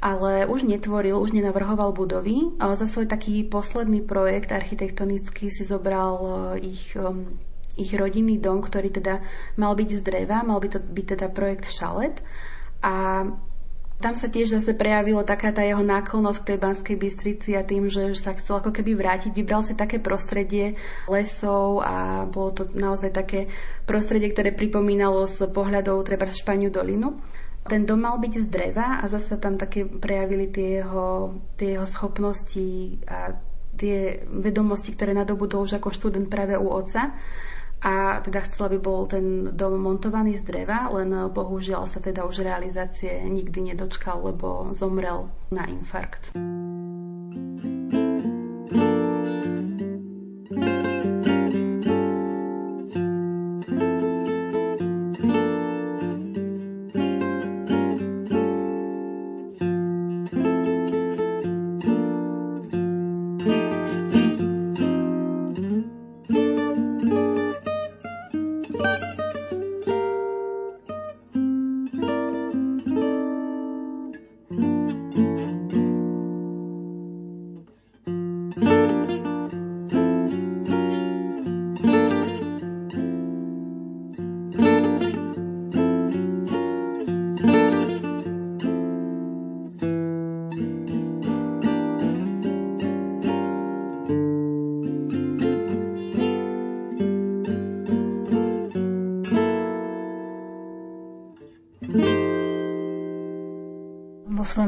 ale 0.00 0.48
už 0.48 0.64
netvoril, 0.64 1.20
už 1.20 1.36
nenavrhoval 1.36 1.92
budovy. 1.92 2.56
Za 2.56 2.88
svoj 2.88 3.04
taký 3.04 3.44
posledný 3.44 4.00
projekt 4.00 4.48
architektonický 4.48 5.52
si 5.52 5.62
zobral 5.68 6.16
e, 6.56 6.72
ich, 6.72 6.96
um, 6.96 7.36
ich 7.76 7.92
rodinný 7.92 8.40
dom, 8.40 8.64
ktorý 8.64 8.88
teda 8.88 9.20
mal 9.60 9.76
byť 9.76 9.88
z 9.92 10.00
dreva, 10.00 10.40
mal 10.40 10.56
by 10.56 10.68
to 10.72 10.78
byť 10.80 11.06
teda 11.16 11.26
projekt 11.28 11.68
Šalet. 11.68 12.16
A 12.80 13.28
tam 14.00 14.16
sa 14.16 14.32
tiež 14.32 14.56
zase 14.56 14.72
prejavilo 14.72 15.20
taká 15.20 15.52
tá 15.52 15.60
jeho 15.60 15.84
náklonnosť 15.84 16.38
k 16.40 16.48
tej 16.48 16.58
Banskej 16.64 16.96
Bystrici 16.96 17.50
a 17.52 17.60
tým, 17.60 17.92
že 17.92 18.16
sa 18.16 18.32
chcel 18.32 18.64
ako 18.64 18.72
keby 18.72 18.96
vrátiť. 18.96 19.36
Vybral 19.36 19.60
si 19.60 19.76
také 19.76 20.00
prostredie 20.00 20.80
lesov 21.04 21.84
a 21.84 22.24
bolo 22.24 22.56
to 22.56 22.62
naozaj 22.72 23.12
také 23.12 23.52
prostredie, 23.84 24.32
ktoré 24.32 24.56
pripomínalo 24.56 25.28
z 25.28 25.44
pohľadov 25.52 26.08
treba 26.08 26.24
Španiu 26.24 26.72
dolinu. 26.72 27.20
Ten 27.68 27.84
dom 27.84 28.00
mal 28.00 28.16
byť 28.16 28.34
z 28.40 28.46
dreva 28.48 29.00
a 29.00 29.04
zase 29.08 29.36
tam 29.36 29.60
také 29.60 29.84
prejavili 29.84 30.48
tie 30.48 30.80
jeho, 30.80 31.36
tie 31.60 31.76
jeho 31.76 31.86
schopnosti 31.86 32.98
a 33.04 33.36
tie 33.76 34.24
vedomosti, 34.28 34.96
ktoré 34.96 35.12
nadobudol 35.12 35.68
už 35.68 35.80
ako 35.80 35.92
študent 35.92 36.28
práve 36.32 36.56
u 36.56 36.68
oca. 36.68 37.12
A 37.80 38.20
teda 38.20 38.44
chcela 38.44 38.68
by 38.68 38.78
bol 38.80 39.08
ten 39.08 39.56
dom 39.56 39.80
montovaný 39.80 40.36
z 40.36 40.44
dreva, 40.44 40.92
len 40.92 41.32
bohužiaľ 41.32 41.88
sa 41.88 41.96
teda 41.96 42.28
už 42.28 42.44
realizácie 42.44 43.24
nikdy 43.24 43.72
nedočkal, 43.72 44.20
lebo 44.20 44.68
zomrel 44.76 45.32
na 45.48 45.64
infarkt. 45.64 46.36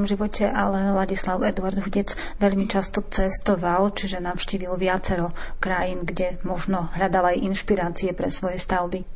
Svojom 0.03 0.19
živote, 0.19 0.51
ale 0.51 0.91
Ladislav 0.99 1.47
Edward 1.47 1.79
Hudec 1.79 2.19
veľmi 2.43 2.67
často 2.67 3.07
cestoval, 3.07 3.95
čiže 3.95 4.19
navštívil 4.19 4.75
viacero 4.75 5.31
krajín, 5.63 6.03
kde 6.03 6.43
možno 6.43 6.91
hľadal 6.91 7.31
aj 7.31 7.47
inšpirácie 7.47 8.11
pre 8.11 8.27
svoje 8.27 8.59
stavby. 8.59 9.07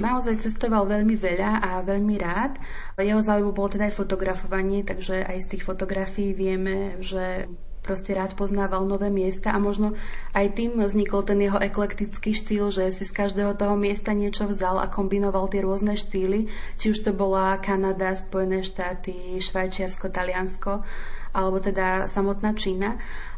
Naozaj 0.00 0.40
cestoval 0.40 0.88
veľmi 0.88 1.12
veľa 1.20 1.60
a 1.60 1.84
veľmi 1.84 2.16
rád. 2.16 2.56
Jeho 2.96 3.20
záujmu 3.20 3.52
bolo 3.52 3.76
teda 3.76 3.92
aj 3.92 3.96
fotografovanie, 4.00 4.88
takže 4.88 5.20
aj 5.20 5.36
z 5.36 5.46
tých 5.52 5.68
fotografií 5.68 6.32
vieme, 6.32 6.96
že 7.04 7.44
proste 7.86 8.18
rád 8.18 8.34
poznával 8.34 8.82
nové 8.82 9.06
miesta 9.06 9.54
a 9.54 9.62
možno 9.62 9.94
aj 10.34 10.58
tým 10.58 10.82
vznikol 10.82 11.22
ten 11.22 11.38
jeho 11.38 11.62
eklektický 11.62 12.34
štýl, 12.34 12.74
že 12.74 12.90
si 12.90 13.06
z 13.06 13.14
každého 13.14 13.54
toho 13.54 13.78
miesta 13.78 14.10
niečo 14.10 14.50
vzal 14.50 14.82
a 14.82 14.90
kombinoval 14.90 15.46
tie 15.46 15.62
rôzne 15.62 15.94
štýly, 15.94 16.50
či 16.82 16.90
už 16.90 17.06
to 17.06 17.14
bola 17.14 17.62
Kanada, 17.62 18.18
Spojené 18.18 18.66
štáty, 18.66 19.38
Švajčiarsko, 19.38 20.10
Taliansko 20.10 20.82
alebo 21.36 21.60
teda 21.60 22.08
samotná 22.08 22.56
Čína. 22.56 22.96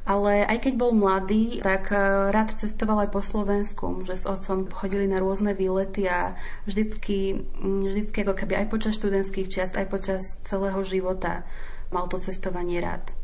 Ale 0.08 0.46
aj 0.46 0.64
keď 0.64 0.72
bol 0.78 0.96
mladý, 0.96 1.60
tak 1.60 1.92
e, 1.92 1.98
rád 2.32 2.54
cestoval 2.54 3.04
aj 3.04 3.10
po 3.12 3.20
Slovensku, 3.20 4.06
že 4.08 4.16
s 4.16 4.24
otcom 4.24 4.70
chodili 4.70 5.04
na 5.04 5.20
rôzne 5.20 5.52
výlety 5.52 6.08
a 6.08 6.38
vždycky, 6.64 7.44
vždycky 7.60 8.24
ako 8.24 8.32
keby 8.38 8.64
aj 8.64 8.66
počas 8.72 8.96
študentských 8.96 9.50
čiast, 9.52 9.76
aj 9.76 9.90
počas 9.90 10.40
celého 10.46 10.80
života 10.86 11.44
mal 11.92 12.08
to 12.08 12.16
cestovanie 12.16 12.80
rád. 12.80 13.17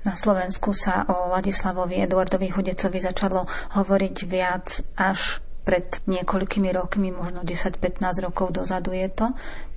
Na 0.00 0.16
Slovensku 0.16 0.72
sa 0.72 1.04
o 1.04 1.28
Ladislavovi 1.36 2.00
Eduardovi 2.00 2.48
Hudecovi 2.48 3.04
začalo 3.04 3.44
hovoriť 3.76 4.16
viac 4.24 4.80
až 4.96 5.44
pred 5.60 5.84
niekoľkými 6.08 6.72
rokmi, 6.72 7.12
možno 7.12 7.44
10-15 7.44 8.24
rokov 8.24 8.56
dozadu 8.56 8.96
je 8.96 9.12
to. 9.12 9.26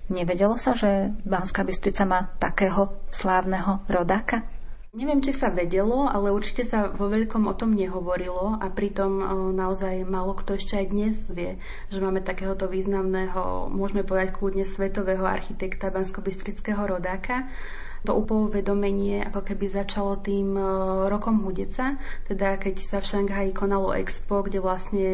Nevedelo 0.08 0.56
sa, 0.56 0.80
že 0.80 1.12
Banská 1.28 1.68
Bystrica 1.68 2.08
má 2.08 2.32
takého 2.40 2.96
slávneho 3.12 3.84
rodáka? 3.92 4.48
Neviem, 4.94 5.26
či 5.26 5.34
sa 5.34 5.50
vedelo, 5.50 6.06
ale 6.06 6.30
určite 6.30 6.62
sa 6.70 6.86
vo 6.86 7.10
veľkom 7.10 7.50
o 7.50 7.58
tom 7.58 7.74
nehovorilo 7.74 8.62
a 8.62 8.70
pritom 8.70 9.12
e, 9.18 9.26
naozaj 9.58 10.06
málo 10.06 10.38
kto 10.38 10.54
ešte 10.54 10.78
aj 10.78 10.86
dnes 10.94 11.16
vie, 11.34 11.58
že 11.90 11.98
máme 11.98 12.22
takéhoto 12.22 12.70
významného, 12.70 13.74
môžeme 13.74 14.06
povedať 14.06 14.38
kľudne 14.38 14.62
svetového 14.62 15.26
architekta 15.26 15.90
bansko-bystrického 15.90 16.78
rodáka 16.86 17.50
to 18.04 18.12
upovedomenie 18.12 19.24
ako 19.24 19.48
keby 19.48 19.72
začalo 19.72 20.20
tým 20.20 20.60
e, 20.60 20.64
rokom 21.08 21.40
Hudeca, 21.40 21.96
teda 22.28 22.60
keď 22.60 22.76
sa 22.84 22.98
v 23.00 23.10
Šanghaji 23.10 23.52
konalo 23.56 23.96
Expo, 23.96 24.44
kde 24.44 24.60
vlastne 24.60 25.10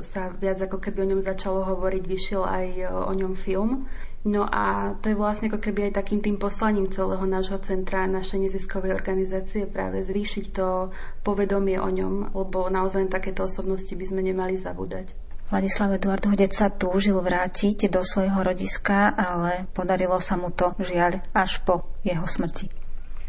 sa 0.00 0.32
viac 0.32 0.56
ako 0.64 0.80
keby 0.80 1.04
o 1.04 1.10
ňom 1.14 1.20
začalo 1.20 1.68
hovoriť, 1.68 2.02
vyšiel 2.02 2.42
aj 2.42 2.66
e, 2.80 2.84
o 2.88 3.12
ňom 3.12 3.36
film. 3.36 3.84
No 4.20 4.44
a 4.44 4.96
to 5.00 5.08
je 5.08 5.16
vlastne 5.16 5.48
ako 5.48 5.64
keby 5.64 5.88
aj 5.88 6.04
takým 6.04 6.20
tým 6.20 6.36
poslaním 6.36 6.92
celého 6.92 7.24
nášho 7.24 7.56
centra, 7.64 8.04
našej 8.04 8.48
neziskovej 8.48 8.92
organizácie 8.92 9.64
práve 9.64 10.04
zvýšiť 10.04 10.44
to 10.52 10.92
povedomie 11.24 11.80
o 11.80 11.88
ňom, 11.88 12.36
lebo 12.36 12.68
naozaj 12.68 13.08
takéto 13.08 13.48
osobnosti 13.48 13.92
by 13.96 14.04
sme 14.04 14.20
nemali 14.20 14.60
zabúdať. 14.60 15.29
Vladislav 15.50 15.98
Eduard 15.98 16.22
Hodec 16.30 16.54
sa 16.54 16.70
túžil 16.70 17.18
vrátiť 17.18 17.90
do 17.90 18.06
svojho 18.06 18.38
rodiska, 18.38 19.10
ale 19.10 19.66
podarilo 19.74 20.22
sa 20.22 20.38
mu 20.38 20.54
to 20.54 20.78
žiaľ 20.78 21.18
až 21.34 21.58
po 21.66 21.90
jeho 22.06 22.22
smrti. 22.22 22.70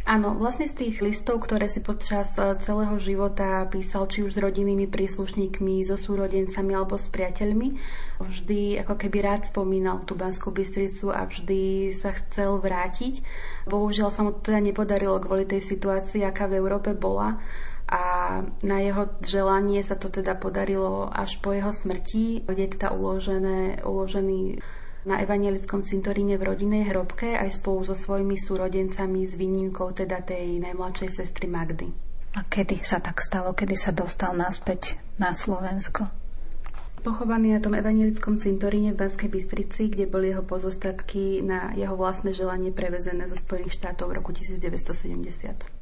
Áno, 0.01 0.33
vlastne 0.33 0.65
z 0.65 0.85
tých 0.85 1.01
listov, 1.01 1.45
ktoré 1.45 1.69
si 1.69 1.77
počas 1.81 2.33
e, 2.37 2.57
celého 2.57 2.97
života 2.97 3.65
písal, 3.69 4.09
či 4.09 4.25
už 4.25 4.33
s 4.33 4.41
rodinnými 4.41 4.89
príslušníkmi, 4.89 5.85
so 5.85 5.93
súrodencami 5.93 6.73
alebo 6.73 6.97
s 6.97 7.05
priateľmi, 7.05 7.77
vždy 8.17 8.81
ako 8.81 8.97
keby 8.97 9.17
rád 9.21 9.41
spomínal 9.45 10.01
tú 10.05 10.17
Banskú 10.17 10.49
Bystricu 10.49 11.13
a 11.13 11.29
vždy 11.29 11.93
sa 11.93 12.17
chcel 12.17 12.57
vrátiť. 12.57 13.21
Bohužiaľ 13.69 14.09
sa 14.09 14.25
mu 14.25 14.33
teda 14.33 14.57
nepodarilo 14.57 15.21
kvôli 15.21 15.45
tej 15.45 15.61
situácii, 15.61 16.25
aká 16.25 16.49
v 16.49 16.57
Európe 16.57 16.97
bola 16.97 17.37
a 17.91 18.03
na 18.63 18.77
jeho 18.79 19.11
želanie 19.19 19.83
sa 19.83 19.99
to 19.99 20.07
teda 20.07 20.39
podarilo 20.39 21.11
až 21.11 21.43
po 21.43 21.51
jeho 21.51 21.75
smrti, 21.75 22.47
kde 22.47 22.63
je 22.63 22.73
teda 22.79 22.95
uložené, 22.95 23.83
uložený 23.83 24.63
na 25.03 25.19
evangelickom 25.19 25.83
cintoríne 25.83 26.39
v 26.39 26.47
rodinnej 26.47 26.87
hrobke 26.87 27.35
aj 27.35 27.59
spolu 27.59 27.83
so 27.83 27.91
svojimi 27.91 28.39
súrodencami 28.39 29.27
s 29.27 29.35
výnimkou 29.35 29.91
teda 29.91 30.23
tej 30.23 30.63
najmladšej 30.63 31.09
sestry 31.09 31.51
Magdy. 31.51 31.91
A 32.31 32.47
kedy 32.47 32.79
sa 32.79 33.03
tak 33.03 33.19
stalo? 33.19 33.51
Kedy 33.51 33.75
sa 33.75 33.91
dostal 33.91 34.31
naspäť 34.39 34.95
na 35.19 35.35
Slovensko? 35.35 36.07
Pochovaný 37.01 37.57
na 37.57 37.59
tom 37.59 37.75
evangelickom 37.75 38.39
cintoríne 38.39 38.93
v 38.93 39.03
Banskej 39.03 39.27
Bystrici, 39.27 39.89
kde 39.89 40.07
boli 40.07 40.31
jeho 40.31 40.45
pozostatky 40.45 41.43
na 41.43 41.73
jeho 41.75 41.97
vlastné 41.97 42.31
želanie 42.31 42.71
prevezené 42.71 43.25
zo 43.27 43.35
Spojených 43.35 43.75
štátov 43.83 44.13
v 44.13 44.21
roku 44.21 44.31
1970. 44.31 45.80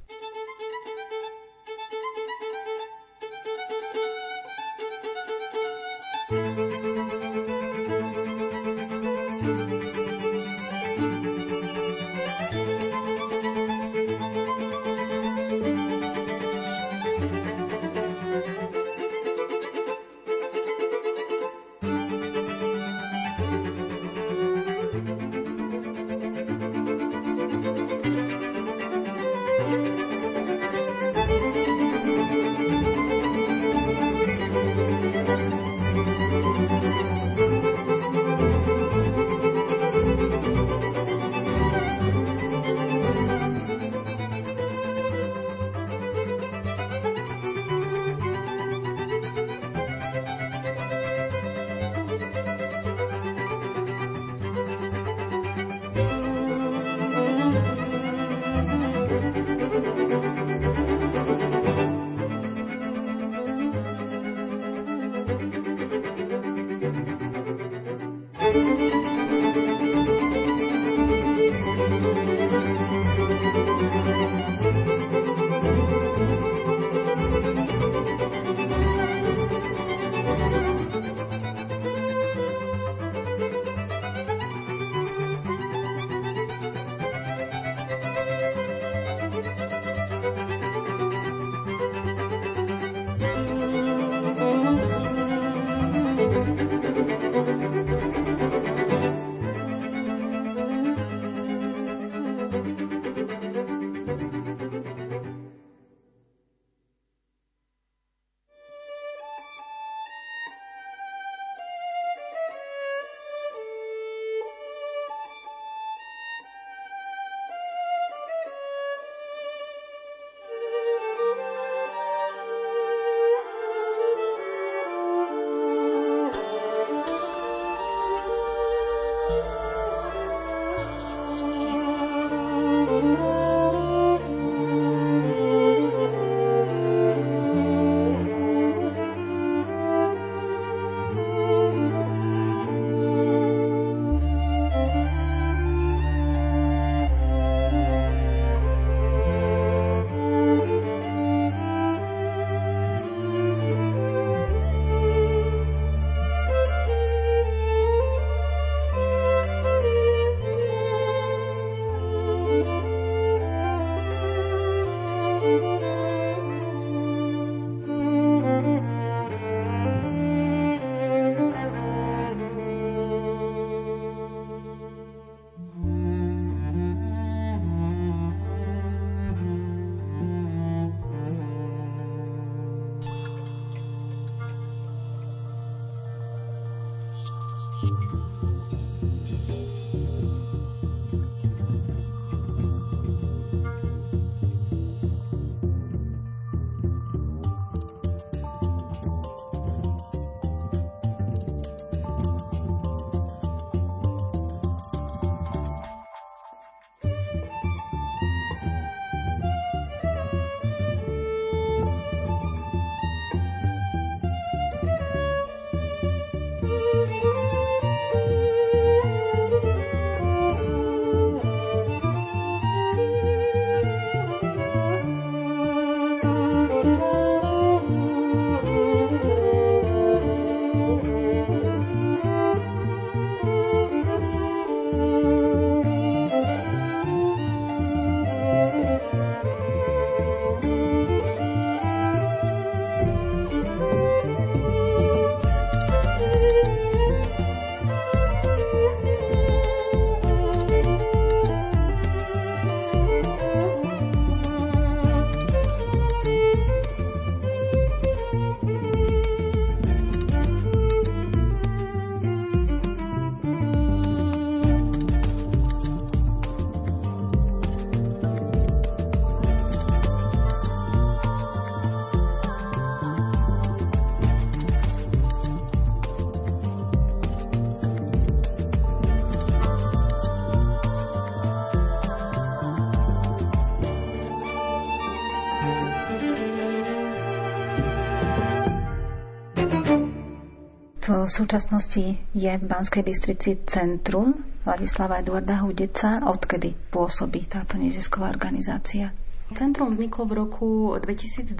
V 291.29 291.45
súčasnosti 291.45 292.17
je 292.33 292.51
v 292.57 292.65
Banskej 292.65 293.05
Bystrici 293.05 293.61
centrum 293.69 294.33
Vladislava 294.65 295.21
Eduarda 295.21 295.61
Hudeca. 295.61 296.25
Odkedy 296.25 296.73
pôsobí 296.89 297.45
táto 297.45 297.77
nezisková 297.77 298.33
organizácia? 298.33 299.13
Centrum 299.53 299.93
vzniklo 299.93 300.25
v 300.25 300.33
roku 300.41 300.69
2012, 300.97 301.53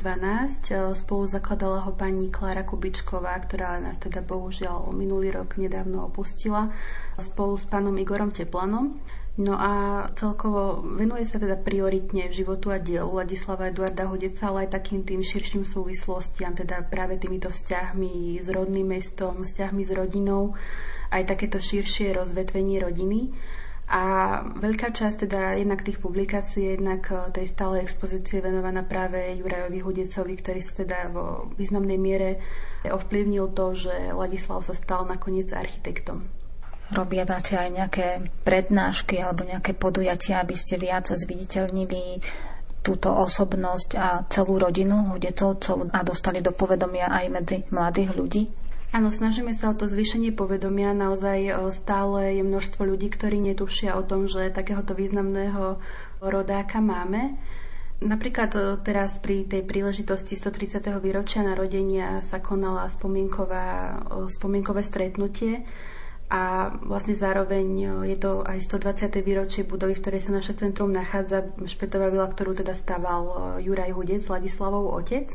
spolu 0.97 1.23
zakladala 1.29 1.85
ho 1.85 1.93
pani 1.93 2.33
Klára 2.33 2.65
Kubičková, 2.65 3.37
ktorá 3.45 3.77
nás 3.77 4.01
teda 4.01 4.25
bohužiaľ 4.25 4.89
o 4.89 4.91
minulý 4.93 5.37
rok 5.37 5.61
nedávno 5.61 6.09
opustila, 6.09 6.73
spolu 7.21 7.53
s 7.53 7.69
pánom 7.69 7.93
Igorom 7.93 8.33
Teplanom. 8.33 8.97
No 9.39 9.55
a 9.55 10.03
celkovo 10.19 10.83
venuje 10.83 11.23
sa 11.23 11.39
teda 11.39 11.55
prioritne 11.55 12.27
životu 12.27 12.75
a 12.75 12.77
dielu 12.77 13.07
Ladislava 13.07 13.71
Eduarda 13.71 14.11
Hodeca, 14.11 14.51
ale 14.51 14.67
aj 14.67 14.75
takým 14.75 15.07
tým 15.07 15.23
širším 15.23 15.63
súvislostiam, 15.63 16.51
teda 16.51 16.83
práve 16.83 17.15
týmito 17.15 17.47
vzťahmi 17.47 18.35
s 18.35 18.51
rodným 18.51 18.91
mestom, 18.91 19.47
vzťahmi 19.47 19.79
s 19.87 19.95
rodinou, 19.95 20.59
aj 21.07 21.23
takéto 21.23 21.63
širšie 21.63 22.19
rozvetvenie 22.19 22.83
rodiny. 22.83 23.31
A 23.87 24.03
veľká 24.59 24.91
časť 24.91 25.25
teda 25.25 25.55
jednak 25.55 25.87
tých 25.87 26.03
publikácií, 26.03 26.75
jednak 26.75 27.07
eh, 27.07 27.31
tej 27.31 27.47
stálej 27.47 27.87
expozície 27.87 28.43
venovaná 28.43 28.83
práve 28.83 29.39
Jurajovi 29.39 29.79
Hudecovi, 29.79 30.35
ktorý 30.35 30.59
sa 30.59 30.83
teda 30.83 31.15
vo 31.15 31.47
významnej 31.55 31.95
miere 31.95 32.43
ovplyvnil 32.83 33.55
to, 33.55 33.71
že 33.71 34.11
Ladislav 34.11 34.67
sa 34.67 34.75
stal 34.75 35.07
nakoniec 35.07 35.47
architektom. 35.55 36.38
Robievate 36.89 37.53
aj 37.53 37.69
nejaké 37.69 38.07
prednášky 38.41 39.21
alebo 39.21 39.45
nejaké 39.45 39.77
podujatia, 39.77 40.41
aby 40.41 40.57
ste 40.57 40.81
viac 40.81 41.05
zviditeľnili 41.05 42.21
túto 42.81 43.11
osobnosť 43.11 43.89
a 43.99 44.25
celú 44.25 44.57
rodinu 44.57 45.13
Hudecovcov 45.13 45.93
a 45.93 45.99
dostali 46.01 46.39
do 46.41 46.49
povedomia 46.49 47.11
aj 47.11 47.25
medzi 47.29 47.57
mladých 47.69 48.11
ľudí? 48.15 48.43
Áno, 48.89 49.13
snažíme 49.13 49.53
sa 49.53 49.69
o 49.69 49.77
to 49.77 49.85
zvýšenie 49.85 50.33
povedomia. 50.33 50.97
Naozaj 50.97 51.39
e, 51.45 51.51
stále 51.69 52.41
je 52.41 52.43
množstvo 52.43 52.81
ľudí, 52.89 53.13
ktorí 53.13 53.37
netušia 53.37 53.93
o 53.93 54.01
tom, 54.01 54.25
že 54.25 54.49
takéhoto 54.49 54.97
významného 54.97 55.77
rodáka 56.25 56.81
máme. 56.81 57.37
Napríklad 58.01 58.49
e, 58.57 58.81
teraz 58.81 59.21
pri 59.21 59.45
tej 59.45 59.61
príležitosti 59.61 60.33
130. 60.33 60.89
výročia 61.05 61.45
narodenia 61.45 62.17
sa 62.25 62.41
konala 62.41 62.89
spomienkové 62.89 64.81
stretnutie 64.81 65.69
a 66.29 66.41
vlastne 66.79 67.17
zároveň 67.17 67.67
e, 67.75 67.85
je 68.07 68.17
to 68.17 68.45
aj 68.45 68.61
120. 68.61 69.09
výročie 69.19 69.65
budovy, 69.65 69.97
v 69.97 70.01
ktorej 70.01 70.21
sa 70.21 70.31
naše 70.31 70.53
centrum 70.53 70.93
nachádza, 70.93 71.41
Špetová 71.65 72.07
vila, 72.07 72.29
ktorú 72.29 72.53
teda 72.53 72.71
staval 72.71 73.21
e, 73.25 73.33
Juraj 73.65 73.89
Hudec, 73.89 74.21
Vladislavov 74.21 74.93
otec. 74.93 75.25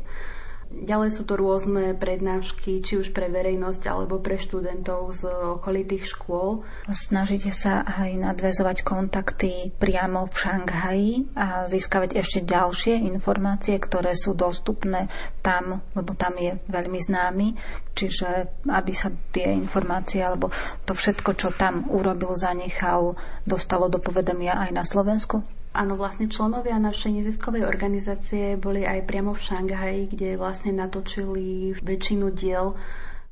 Ďalej 0.73 1.09
sú 1.13 1.23
to 1.29 1.37
rôzne 1.37 1.93
prednášky, 1.93 2.81
či 2.81 2.97
už 2.97 3.13
pre 3.13 3.29
verejnosť 3.29 3.85
alebo 3.85 4.17
pre 4.17 4.41
študentov 4.41 5.13
z 5.13 5.29
okolitých 5.61 6.09
škôl. 6.09 6.65
Snažíte 6.89 7.53
sa 7.53 7.85
aj 7.85 8.17
nadväzovať 8.17 8.81
kontakty 8.81 9.71
priamo 9.77 10.25
v 10.25 10.35
Šanghaji 10.35 11.11
a 11.37 11.69
získavať 11.69 12.17
ešte 12.17 12.39
ďalšie 12.43 12.97
informácie, 13.07 13.77
ktoré 13.77 14.17
sú 14.17 14.33
dostupné 14.33 15.07
tam, 15.45 15.85
lebo 15.93 16.17
tam 16.17 16.35
je 16.37 16.57
veľmi 16.65 16.99
známy. 16.99 17.47
Čiže 17.95 18.59
aby 18.67 18.91
sa 18.91 19.13
tie 19.31 19.55
informácie 19.55 20.19
alebo 20.19 20.51
to 20.83 20.91
všetko, 20.91 21.37
čo 21.39 21.49
tam 21.55 21.87
urobil, 21.87 22.35
zanechal, 22.35 23.15
dostalo 23.47 23.87
do 23.87 24.01
povedomia 24.01 24.59
aj 24.59 24.71
na 24.75 24.83
Slovensku? 24.83 25.45
Áno, 25.75 25.99
vlastne 25.99 26.31
členovia 26.31 26.79
našej 26.79 27.19
neziskovej 27.19 27.67
organizácie 27.67 28.55
boli 28.55 28.87
aj 28.87 29.03
priamo 29.03 29.35
v 29.35 29.43
Šanghaji, 29.43 30.01
kde 30.07 30.39
vlastne 30.39 30.71
natočili 30.71 31.75
väčšinu 31.83 32.31
diel 32.31 32.79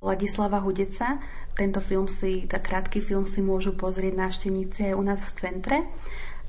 Ladislava 0.04 0.60
Hudeca. 0.60 1.24
Tento 1.56 1.80
film 1.80 2.12
si, 2.12 2.44
tak 2.44 2.68
krátky 2.68 3.00
film 3.00 3.24
si 3.24 3.40
môžu 3.40 3.72
pozrieť 3.80 4.20
návštevníci 4.20 4.92
aj 4.92 4.94
u 5.00 5.04
nás 5.08 5.24
v 5.24 5.32
centre. 5.40 5.78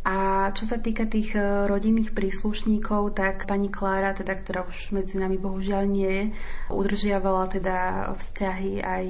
A 0.05 0.51
čo 0.53 0.69
sa 0.69 0.77
týka 0.77 1.09
tých 1.09 1.33
e, 1.33 1.65
rodinných 1.65 2.13
príslušníkov, 2.13 3.17
tak 3.17 3.49
pani 3.49 3.73
Klára, 3.73 4.13
teda, 4.13 4.37
ktorá 4.37 4.61
už 4.69 4.93
medzi 4.93 5.17
nami 5.17 5.41
bohužiaľ 5.41 5.89
nie 5.89 6.11
je, 6.11 6.25
udržiavala 6.69 7.49
teda 7.49 7.77
vzťahy 8.13 8.85
aj, 8.85 9.07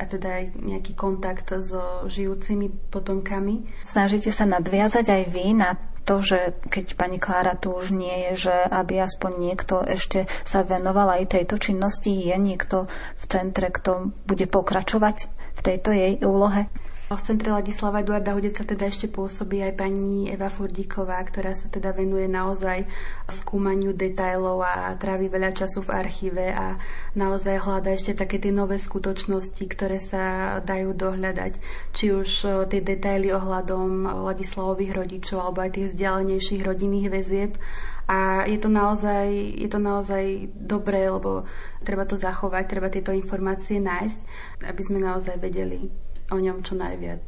a 0.00 0.04
teda 0.08 0.28
aj 0.40 0.44
nejaký 0.56 0.96
kontakt 0.96 1.52
so 1.60 2.08
žijúcimi 2.08 2.72
potomkami. 2.88 3.68
Snažíte 3.84 4.32
sa 4.32 4.48
nadviazať 4.48 5.12
aj 5.12 5.22
vy 5.28 5.46
na 5.60 5.76
to, 6.10 6.18
že 6.26 6.58
keď 6.66 6.98
pani 6.98 7.22
Klára 7.22 7.54
tu 7.54 7.70
už 7.70 7.94
nie 7.94 8.26
je, 8.26 8.50
že 8.50 8.56
aby 8.66 8.98
aspoň 8.98 9.32
niekto 9.38 9.78
ešte 9.86 10.26
sa 10.42 10.66
venoval 10.66 11.22
aj 11.22 11.38
tejto 11.38 11.62
činnosti, 11.62 12.10
je 12.10 12.34
niekto 12.34 12.90
v 13.14 13.24
centre, 13.30 13.70
kto 13.70 14.10
bude 14.26 14.50
pokračovať 14.50 15.30
v 15.30 15.60
tejto 15.62 15.94
jej 15.94 16.18
úlohe? 16.26 16.66
V 17.10 17.18
centre 17.18 17.50
Ladislava 17.50 18.06
Eduarda 18.06 18.38
Hudeca 18.38 18.62
teda 18.62 18.86
ešte 18.86 19.10
pôsobí 19.10 19.58
aj 19.66 19.74
pani 19.74 20.30
Eva 20.30 20.46
Furdíková, 20.46 21.18
ktorá 21.26 21.50
sa 21.58 21.66
teda 21.66 21.90
venuje 21.90 22.30
naozaj 22.30 22.86
skúmaniu 23.26 23.90
detailov 23.90 24.62
a 24.62 24.94
trávi 24.94 25.26
veľa 25.26 25.50
času 25.50 25.82
v 25.82 25.90
archíve 25.90 26.54
a 26.54 26.78
naozaj 27.18 27.66
hľada 27.66 27.90
ešte 27.98 28.14
také 28.14 28.38
tie 28.38 28.54
nové 28.54 28.78
skutočnosti, 28.78 29.58
ktoré 29.58 29.98
sa 29.98 30.22
dajú 30.62 30.94
dohľadať. 30.94 31.58
Či 31.90 32.14
už 32.14 32.30
tie 32.70 32.78
detaily 32.78 33.34
ohľadom 33.34 34.06
Ladislavových 34.30 34.94
rodičov 34.94 35.42
alebo 35.42 35.66
aj 35.66 35.82
tých 35.82 35.90
vzdialenejších 35.90 36.62
rodinných 36.62 37.10
väzieb. 37.10 37.58
A 38.06 38.46
je 38.46 38.58
to 38.62 38.70
naozaj, 38.70 39.34
je 39.58 39.66
to 39.66 39.82
naozaj 39.82 40.46
dobré, 40.54 41.10
lebo 41.10 41.42
treba 41.82 42.06
to 42.06 42.14
zachovať, 42.14 42.70
treba 42.70 42.86
tieto 42.86 43.10
informácie 43.10 43.82
nájsť, 43.82 44.18
aby 44.62 44.82
sme 44.86 45.02
naozaj 45.02 45.42
vedeli 45.42 45.90
o 46.30 46.36
ňom 46.38 46.62
čo 46.62 46.78
najviac. 46.78 47.22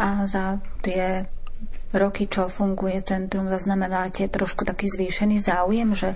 A 0.00 0.26
za 0.26 0.58
tie 0.84 1.28
roky, 1.92 2.30
čo 2.30 2.48
funguje 2.48 3.02
centrum, 3.02 3.50
zaznamenáte 3.50 4.30
trošku 4.30 4.64
taký 4.64 4.88
zvýšený 4.88 5.42
záujem, 5.42 5.92
že 5.92 6.14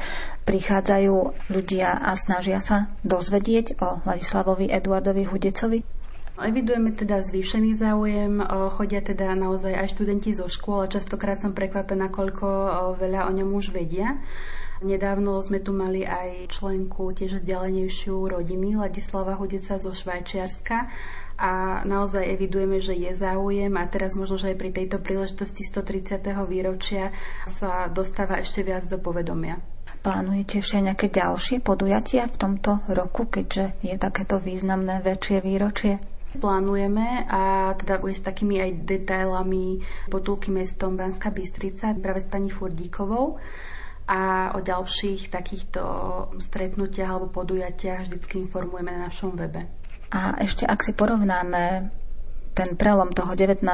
prichádzajú 0.49 1.15
ľudia 1.51 1.93
a 1.99 2.15
snažia 2.15 2.63
sa 2.63 2.89
dozvedieť 3.03 3.83
o 3.83 4.01
Vladislavovi 4.07 4.71
Eduardovi 4.71 5.27
Hudecovi? 5.27 5.81
Evidujeme 6.35 6.91
teda 6.91 7.23
zvýšený 7.23 7.79
záujem, 7.79 8.43
chodia 8.75 8.99
teda 8.99 9.39
naozaj 9.39 9.71
aj 9.71 9.95
študenti 9.95 10.35
zo 10.35 10.51
škôl 10.51 10.83
a 10.83 10.91
častokrát 10.91 11.39
som 11.39 11.55
prekvapená, 11.55 12.11
koľko 12.11 12.47
veľa 12.99 13.31
o 13.31 13.33
ňom 13.35 13.55
už 13.55 13.71
vedia. 13.71 14.19
Nedávno 14.83 15.39
sme 15.47 15.63
tu 15.63 15.71
mali 15.71 16.03
aj 16.03 16.51
členku 16.51 17.15
tiež 17.15 17.39
vzdialenejšiu 17.39 18.19
rodiny 18.19 18.75
Ladislava 18.75 19.39
Hudeca 19.39 19.79
zo 19.79 19.95
Švajčiarska 19.95 20.91
a 21.35 21.83
naozaj 21.83 22.23
evidujeme, 22.23 22.79
že 22.79 22.95
je 22.95 23.11
záujem 23.11 23.75
a 23.75 23.85
teraz 23.91 24.15
možno, 24.15 24.39
že 24.39 24.55
aj 24.55 24.59
pri 24.59 24.71
tejto 24.71 25.03
príležitosti 25.03 25.67
130. 25.67 26.23
výročia 26.47 27.11
sa 27.51 27.91
dostáva 27.91 28.39
ešte 28.39 28.63
viac 28.63 28.87
do 28.87 29.03
povedomia. 29.03 29.59
Plánujete 30.05 30.61
ešte 30.61 30.85
nejaké 30.85 31.09
ďalšie 31.09 31.65
podujatia 31.65 32.29
v 32.29 32.37
tomto 32.37 32.85
roku, 32.93 33.25
keďže 33.25 33.73
je 33.81 33.97
takéto 33.97 34.37
významné 34.37 35.01
väčšie 35.01 35.41
výročie? 35.41 35.97
Plánujeme 36.35 37.25
a 37.31 37.73
teda 37.79 38.03
bude 38.03 38.13
s 38.13 38.21
takými 38.21 38.59
aj 38.59 38.85
detailami 38.85 39.81
potulky 40.11 40.51
mestom 40.51 40.99
Banská 40.99 41.31
Bystrica 41.31 41.95
práve 41.95 42.21
s 42.21 42.29
pani 42.29 42.51
Furdíkovou 42.51 43.39
a 44.05 44.53
o 44.53 44.61
ďalších 44.61 45.33
takýchto 45.33 45.81
stretnutiach 46.37 47.09
alebo 47.09 47.33
podujatiach 47.33 48.05
vždycky 48.05 48.45
informujeme 48.45 48.93
na 48.93 49.09
našom 49.09 49.33
webe. 49.33 49.65
A 50.15 50.39
ešte 50.39 50.63
ak 50.63 50.79
si 50.87 50.95
porovnáme 50.95 51.91
ten 52.55 52.79
prelom 52.79 53.11
toho 53.11 53.35
19. 53.35 53.67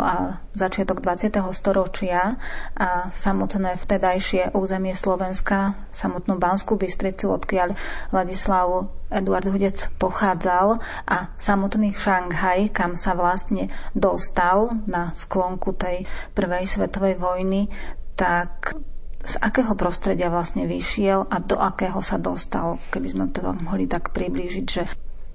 a 0.00 0.40
začiatok 0.56 1.04
20. 1.04 1.28
storočia 1.52 2.40
a 2.72 3.12
samotné 3.12 3.76
vtedajšie 3.76 4.56
územie 4.56 4.96
Slovenska, 4.96 5.76
samotnú 5.92 6.40
Banskú 6.40 6.80
Bystricu, 6.80 7.28
odkiaľ 7.28 7.76
Ladislav 8.16 8.88
Eduard 9.12 9.44
Hudec 9.44 9.92
pochádzal 10.00 10.80
a 11.04 11.28
samotný 11.36 11.92
Šanghaj, 11.92 12.72
kam 12.72 12.96
sa 12.96 13.12
vlastne 13.12 13.68
dostal 13.92 14.72
na 14.88 15.12
sklonku 15.12 15.76
tej 15.76 16.08
prvej 16.32 16.64
svetovej 16.64 17.20
vojny, 17.20 17.68
tak 18.16 18.72
z 19.20 19.36
akého 19.36 19.76
prostredia 19.76 20.32
vlastne 20.32 20.64
vyšiel 20.64 21.28
a 21.28 21.44
do 21.44 21.60
akého 21.60 22.00
sa 22.00 22.16
dostal, 22.16 22.80
keby 22.88 23.08
sme 23.12 23.24
to 23.28 23.52
mohli 23.68 23.84
tak 23.84 24.16
priblížiť, 24.16 24.64
že 24.64 24.88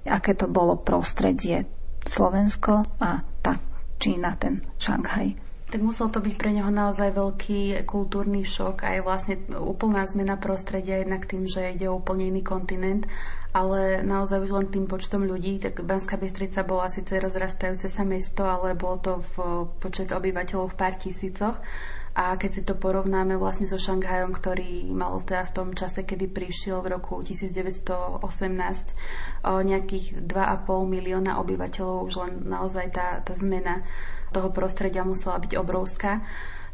aké 0.04 0.32
to 0.32 0.48
bolo 0.48 0.80
prostredie 0.80 1.68
Slovensko 2.04 2.86
a 3.00 3.20
tá 3.44 3.60
Čína, 4.00 4.36
ten 4.40 4.64
Šanghaj. 4.80 5.36
Tak 5.70 5.86
musel 5.86 6.10
to 6.10 6.18
byť 6.18 6.34
pre 6.34 6.50
neho 6.50 6.66
naozaj 6.66 7.14
veľký 7.14 7.86
kultúrny 7.86 8.42
šok 8.42 8.82
a 8.82 8.98
je 8.98 9.06
vlastne 9.06 9.38
úplná 9.54 10.02
zmena 10.02 10.34
prostredia, 10.34 10.98
jednak 10.98 11.30
tým, 11.30 11.46
že 11.46 11.78
ide 11.78 11.86
o 11.86 12.02
úplne 12.02 12.26
iný 12.26 12.42
kontinent, 12.42 13.06
ale 13.54 14.02
naozaj 14.02 14.50
už 14.50 14.50
len 14.50 14.66
tým 14.66 14.90
počtom 14.90 15.22
ľudí, 15.22 15.62
tak 15.62 15.78
Banská 15.86 16.18
Bystrica 16.18 16.66
bola 16.66 16.90
síce 16.90 17.14
rozrastajúce 17.22 17.86
sa 17.86 18.02
mesto, 18.02 18.42
ale 18.42 18.74
bolo 18.74 18.98
to 18.98 19.12
v 19.22 19.34
počet 19.78 20.10
obyvateľov 20.10 20.74
v 20.74 20.78
pár 20.80 20.98
tisícoch 20.98 21.62
a 22.20 22.36
keď 22.36 22.50
si 22.52 22.62
to 22.68 22.76
porovnáme 22.76 23.40
vlastne 23.40 23.64
so 23.64 23.80
Šanghajom, 23.80 24.36
ktorý 24.36 24.92
mal 24.92 25.16
teda 25.24 25.48
v 25.48 25.54
tom 25.56 25.68
čase, 25.72 26.04
kedy 26.04 26.28
prišiel 26.28 26.84
v 26.84 27.00
roku 27.00 27.24
1918 27.24 27.88
o 29.48 29.54
nejakých 29.64 30.20
2,5 30.28 30.68
milióna 30.84 31.40
obyvateľov, 31.40 32.12
už 32.12 32.14
len 32.20 32.32
naozaj 32.44 32.92
tá, 32.92 33.24
tá 33.24 33.32
zmena 33.32 33.80
toho 34.36 34.52
prostredia 34.52 35.00
musela 35.00 35.40
byť 35.40 35.56
obrovská. 35.56 36.20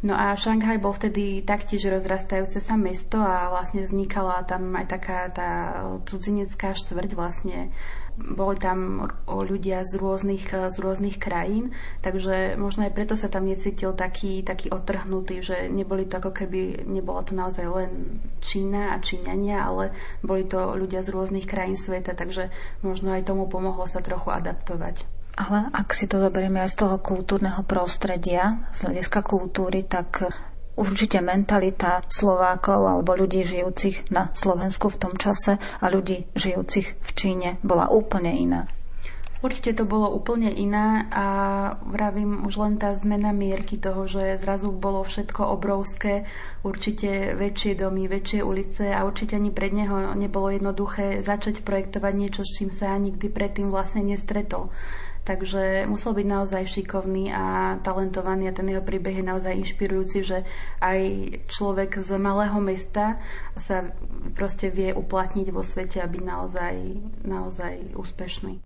No 0.02 0.18
a 0.18 0.34
Šanghaj 0.34 0.82
bol 0.82 0.90
vtedy 0.90 1.46
taktiež 1.46 1.88
rozrastajúce 1.94 2.58
sa 2.58 2.74
mesto 2.74 3.22
a 3.22 3.48
vlastne 3.48 3.86
vznikala 3.86 4.42
tam 4.50 4.74
aj 4.74 4.86
taká 4.98 5.30
tá 5.30 5.50
cudzinecká 6.10 6.74
štvrť 6.74 7.10
vlastne 7.14 7.70
boli 8.16 8.56
tam 8.56 9.08
ľudia 9.28 9.84
z 9.84 10.00
rôznych, 10.00 10.48
z 10.48 10.76
rôznych 10.80 11.20
krajín, 11.20 11.76
takže 12.00 12.56
možno 12.56 12.88
aj 12.88 12.92
preto 12.96 13.14
sa 13.14 13.28
tam 13.28 13.44
necítil 13.44 13.92
taký, 13.92 14.40
taký 14.40 14.72
otrhnutý, 14.72 15.44
že 15.44 15.68
neboli 15.68 16.08
to 16.08 16.18
ako 16.18 16.32
keby, 16.32 16.88
nebola 16.88 17.20
to 17.22 17.36
naozaj 17.36 17.68
len 17.68 18.20
Čína 18.40 18.96
a 18.96 19.02
Číňania, 19.04 19.60
ale 19.60 19.92
boli 20.24 20.48
to 20.48 20.74
ľudia 20.74 21.04
z 21.04 21.12
rôznych 21.12 21.44
krajín 21.44 21.76
sveta, 21.76 22.16
takže 22.16 22.48
možno 22.80 23.12
aj 23.12 23.28
tomu 23.28 23.46
pomohlo 23.46 23.84
sa 23.84 24.00
trochu 24.00 24.32
adaptovať. 24.32 25.04
Ale 25.36 25.68
ak 25.68 25.92
si 25.92 26.08
to 26.08 26.16
zoberieme 26.16 26.64
aj 26.64 26.72
z 26.72 26.80
toho 26.80 26.96
kultúrneho 26.96 27.60
prostredia, 27.68 28.56
z 28.72 28.88
hľadiska 28.88 29.20
kultúry, 29.20 29.84
tak 29.84 30.32
určite 30.76 31.24
mentalita 31.24 32.04
Slovákov 32.06 32.84
alebo 32.84 33.16
ľudí 33.16 33.42
žijúcich 33.42 34.12
na 34.12 34.30
Slovensku 34.36 34.92
v 34.92 35.00
tom 35.00 35.14
čase 35.16 35.56
a 35.56 35.84
ľudí 35.88 36.28
žijúcich 36.36 37.00
v 37.00 37.10
Číne 37.16 37.48
bola 37.64 37.88
úplne 37.88 38.36
iná. 38.36 38.68
Určite 39.44 39.76
to 39.76 39.84
bolo 39.84 40.08
úplne 40.16 40.48
iná 40.48 41.12
a 41.12 41.26
vravím 41.84 42.48
už 42.48 42.56
len 42.56 42.74
tá 42.80 42.96
zmena 42.96 43.36
mierky 43.36 43.76
toho, 43.76 44.08
že 44.08 44.40
zrazu 44.40 44.72
bolo 44.72 45.04
všetko 45.04 45.52
obrovské, 45.52 46.24
určite 46.64 47.36
väčšie 47.36 47.76
domy, 47.76 48.08
väčšie 48.08 48.40
ulice 48.40 48.88
a 48.96 49.04
určite 49.04 49.36
ani 49.36 49.52
pred 49.52 49.76
neho 49.76 50.16
nebolo 50.16 50.48
jednoduché 50.48 51.20
začať 51.20 51.60
projektovať 51.62 52.12
niečo, 52.16 52.48
s 52.48 52.56
čím 52.56 52.72
sa 52.72 52.96
nikdy 52.96 53.28
predtým 53.28 53.68
vlastne 53.68 54.00
nestretol. 54.08 54.72
Takže 55.26 55.90
musel 55.90 56.14
byť 56.14 56.26
naozaj 56.30 56.62
šikovný 56.70 57.34
a 57.34 57.76
talentovaný 57.82 58.46
a 58.46 58.54
ten 58.54 58.70
jeho 58.70 58.78
príbeh 58.78 59.18
je 59.18 59.26
naozaj 59.26 59.58
inšpirujúci, 59.58 60.22
že 60.22 60.38
aj 60.78 61.00
človek 61.50 61.98
z 61.98 62.14
malého 62.14 62.62
mesta 62.62 63.18
sa 63.58 63.90
proste 64.38 64.70
vie 64.70 64.94
uplatniť 64.94 65.50
vo 65.50 65.66
svete 65.66 65.98
a 65.98 66.06
byť 66.06 66.22
naozaj, 66.22 66.74
naozaj 67.26 67.98
úspešný. 67.98 68.65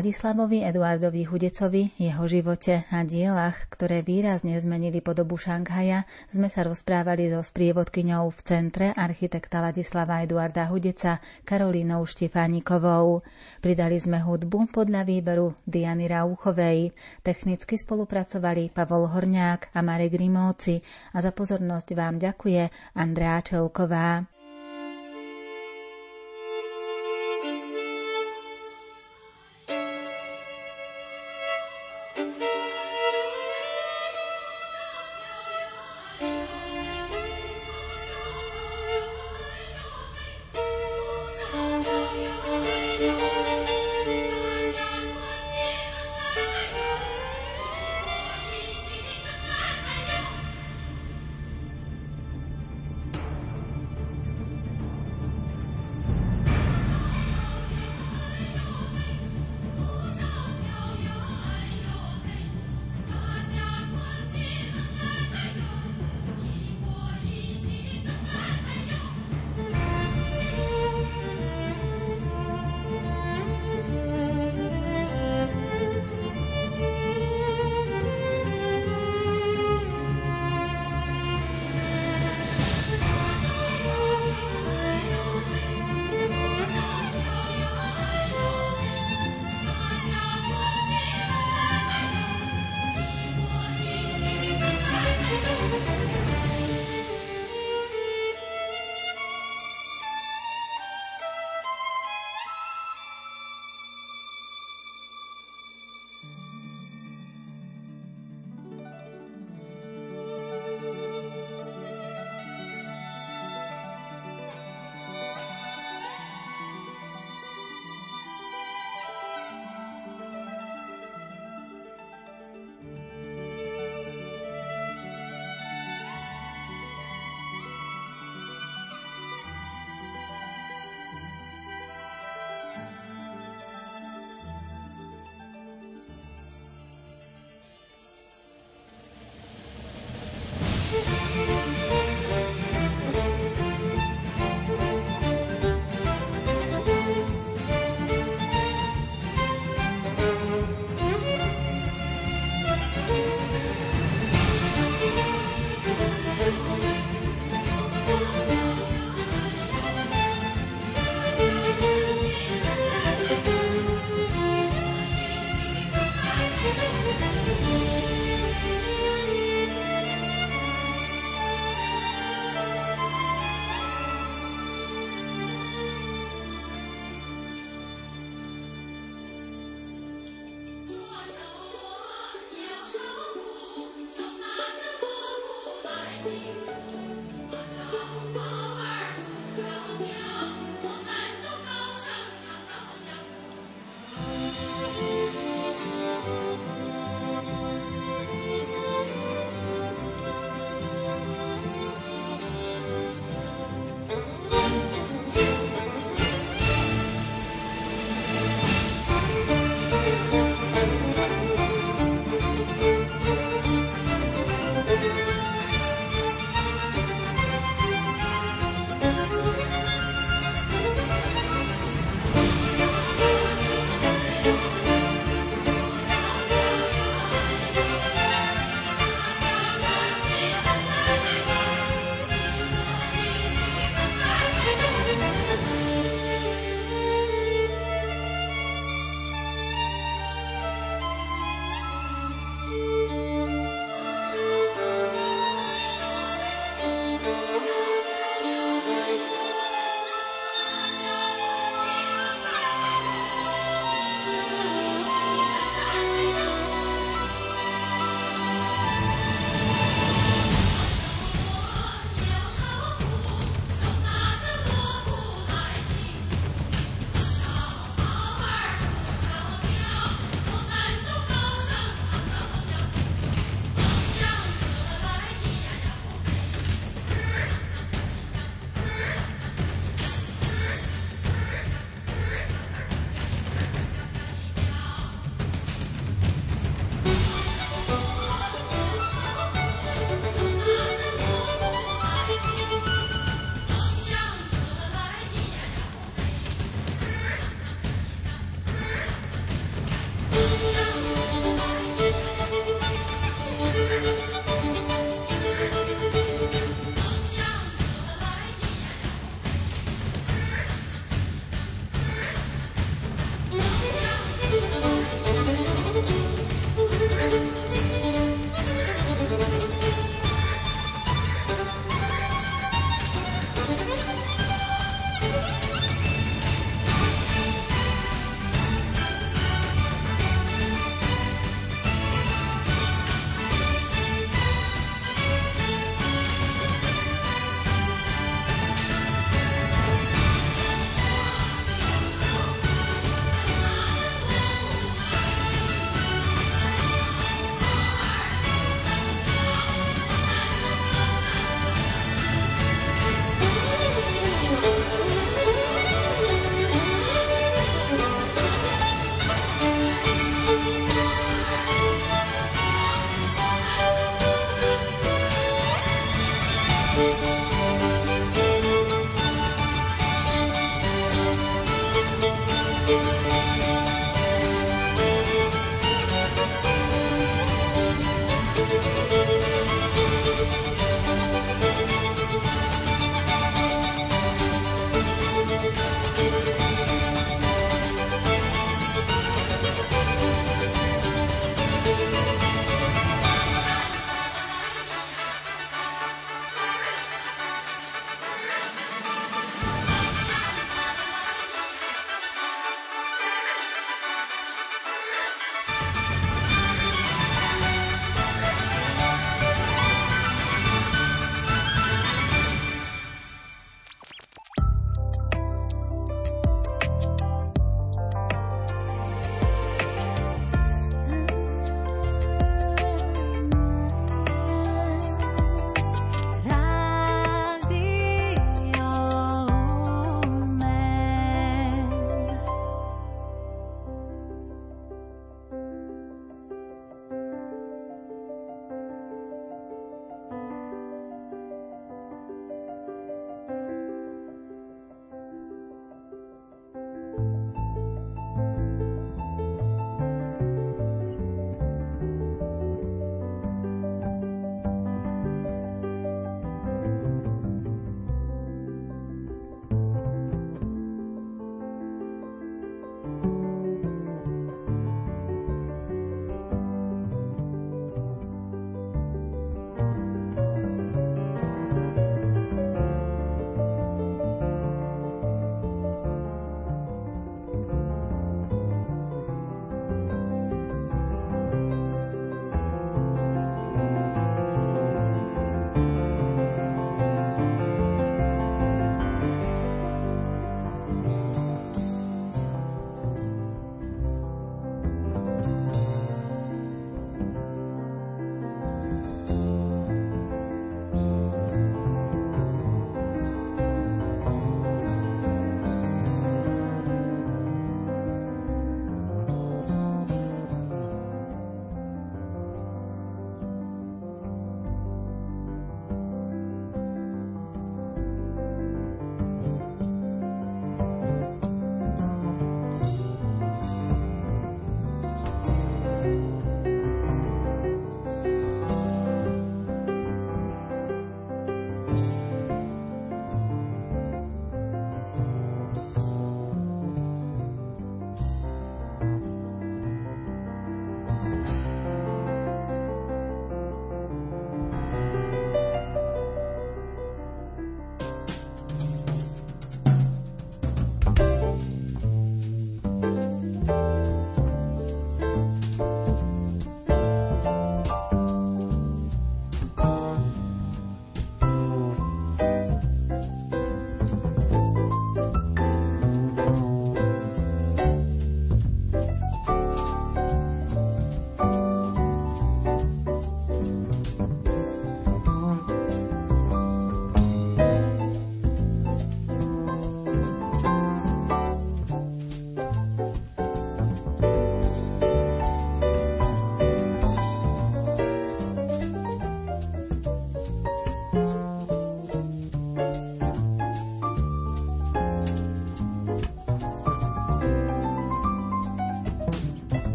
Ladislavovi 0.00 0.64
Eduardovi 0.64 1.28
Hudecovi, 1.28 1.92
jeho 2.00 2.24
živote 2.24 2.88
a 2.88 3.04
dielach, 3.04 3.68
ktoré 3.68 4.00
výrazne 4.00 4.56
zmenili 4.56 5.04
podobu 5.04 5.36
Šanghaja, 5.36 6.08
sme 6.32 6.48
sa 6.48 6.64
rozprávali 6.64 7.28
so 7.28 7.44
sprievodkyňou 7.44 8.32
v 8.32 8.40
centre 8.40 8.96
architekta 8.96 9.60
Ladislava 9.60 10.24
Eduarda 10.24 10.64
Hudeca 10.72 11.20
Karolínou 11.44 12.08
Štefánikovou. 12.08 13.20
Pridali 13.60 14.00
sme 14.00 14.24
hudbu 14.24 14.72
podľa 14.72 15.04
výberu 15.04 15.52
Diany 15.68 16.08
Rauchovej. 16.08 16.96
Technicky 17.20 17.76
spolupracovali 17.76 18.72
Pavol 18.72 19.04
Horňák 19.04 19.76
a 19.76 19.84
Marek 19.84 20.16
Rimóci 20.16 20.80
a 21.12 21.20
za 21.20 21.28
pozornosť 21.28 21.92
vám 21.92 22.16
ďakuje 22.16 22.96
Andrea 22.96 23.44
Čelková. 23.44 24.39